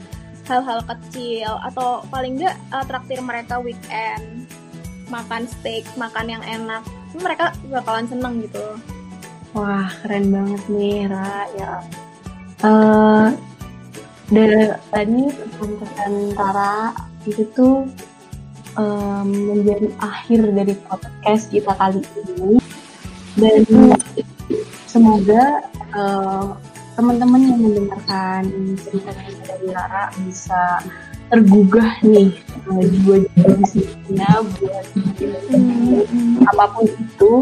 hal-hal 0.47 0.83
kecil 0.85 1.55
atau 1.70 2.03
paling 2.11 2.37
enggak 2.37 2.59
uh, 2.75 2.83
traktir 2.85 3.23
mereka 3.23 3.62
weekend 3.62 4.51
makan 5.13 5.45
steak 5.45 5.85
makan 6.01 6.33
yang 6.33 6.43
enak 6.43 6.81
mereka 7.13 7.53
bakalan 7.69 8.09
seneng 8.09 8.41
gitu. 8.41 8.65
Wah 9.53 9.93
keren 10.01 10.33
banget 10.33 10.63
nih 10.73 11.05
Ra 11.13 11.45
ya. 11.61 11.73
Uh, 12.65 13.29
dari 14.33 14.73
tadi 14.89 15.29
pesan-pesan 15.29 16.13
Tara 16.33 16.97
itu 17.29 17.45
tuh 17.53 17.85
um, 18.81 19.29
menjadi 19.29 19.93
akhir 20.01 20.41
dari 20.57 20.75
podcast 20.89 21.53
kita 21.53 21.77
kali 21.77 22.01
ini. 22.01 22.57
Dan 23.37 23.65
semoga 24.89 25.65
uh, 25.93 26.57
teman-teman 26.97 27.41
yang 27.45 27.61
mendengarkan 27.61 28.43
cerita-cerita 28.89 29.57
dari 29.57 29.69
Lara 29.73 30.13
bisa 30.25 30.81
tergugah 31.33 31.97
nih 32.05 32.28
uh, 32.68 32.85
jiwa-jiwa 32.85 33.51
bisnisnya 33.57 34.30
buat 34.61 34.85
hmm. 35.49 36.45
apa 36.45 36.64
pun 36.76 36.85
itu 36.93 37.33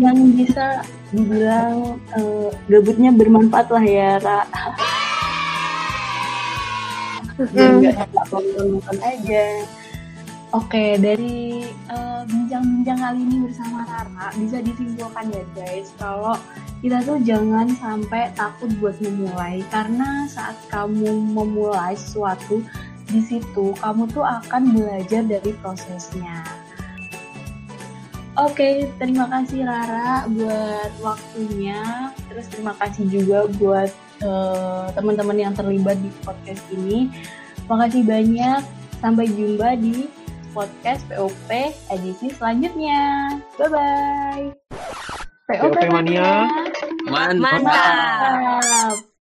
yang 0.00 0.16
bisa 0.32 0.80
dibilang 1.12 2.00
uh, 2.16 2.48
gabutnya 2.64 3.12
bermanfaat 3.12 3.68
lah 3.68 3.84
ya 3.84 4.16
Ra 4.24 4.40
nggak 7.52 8.08
nonton 8.32 8.96
aja 9.04 9.44
Oke, 10.52 11.00
dari 11.00 11.64
uh, 11.88 12.28
bincang-bincang 12.28 13.00
kali 13.00 13.24
ini 13.24 13.36
bersama 13.48 13.88
Rara 13.88 14.36
bisa 14.36 14.60
disimpulkan 14.60 15.32
ya 15.32 15.40
guys, 15.56 15.88
kalau 15.96 16.36
kita 16.82 16.98
tuh 17.06 17.22
jangan 17.22 17.70
sampai 17.78 18.34
takut 18.34 18.68
buat 18.82 18.98
memulai 18.98 19.62
karena 19.70 20.26
saat 20.26 20.58
kamu 20.66 21.14
memulai 21.30 21.94
sesuatu 21.94 22.58
di 23.06 23.22
situ 23.22 23.70
kamu 23.78 24.10
tuh 24.10 24.26
akan 24.26 24.74
belajar 24.74 25.22
dari 25.22 25.54
prosesnya. 25.62 26.42
Oke, 28.32 28.88
terima 28.96 29.28
kasih 29.28 29.62
Rara 29.62 30.24
buat 30.26 30.92
waktunya. 31.04 32.10
Terus 32.32 32.48
terima 32.48 32.72
kasih 32.80 33.04
juga 33.12 33.44
buat 33.60 33.92
uh, 34.24 34.88
teman-teman 34.96 35.36
yang 35.36 35.52
terlibat 35.52 36.00
di 36.00 36.08
podcast 36.24 36.64
ini. 36.72 37.12
Makasih 37.68 38.02
banyak. 38.08 38.64
Sampai 39.04 39.28
jumpa 39.28 39.76
di 39.76 40.08
podcast 40.56 41.04
POP 41.12 41.50
edisi 41.92 42.32
selanjutnya. 42.32 43.36
Bye 43.60 43.68
bye. 43.68 45.01
POP, 45.60 45.74
POP 45.74 45.88
Mania. 45.92 46.48
Mantap. 47.04 47.62
Mantap. 47.62 49.11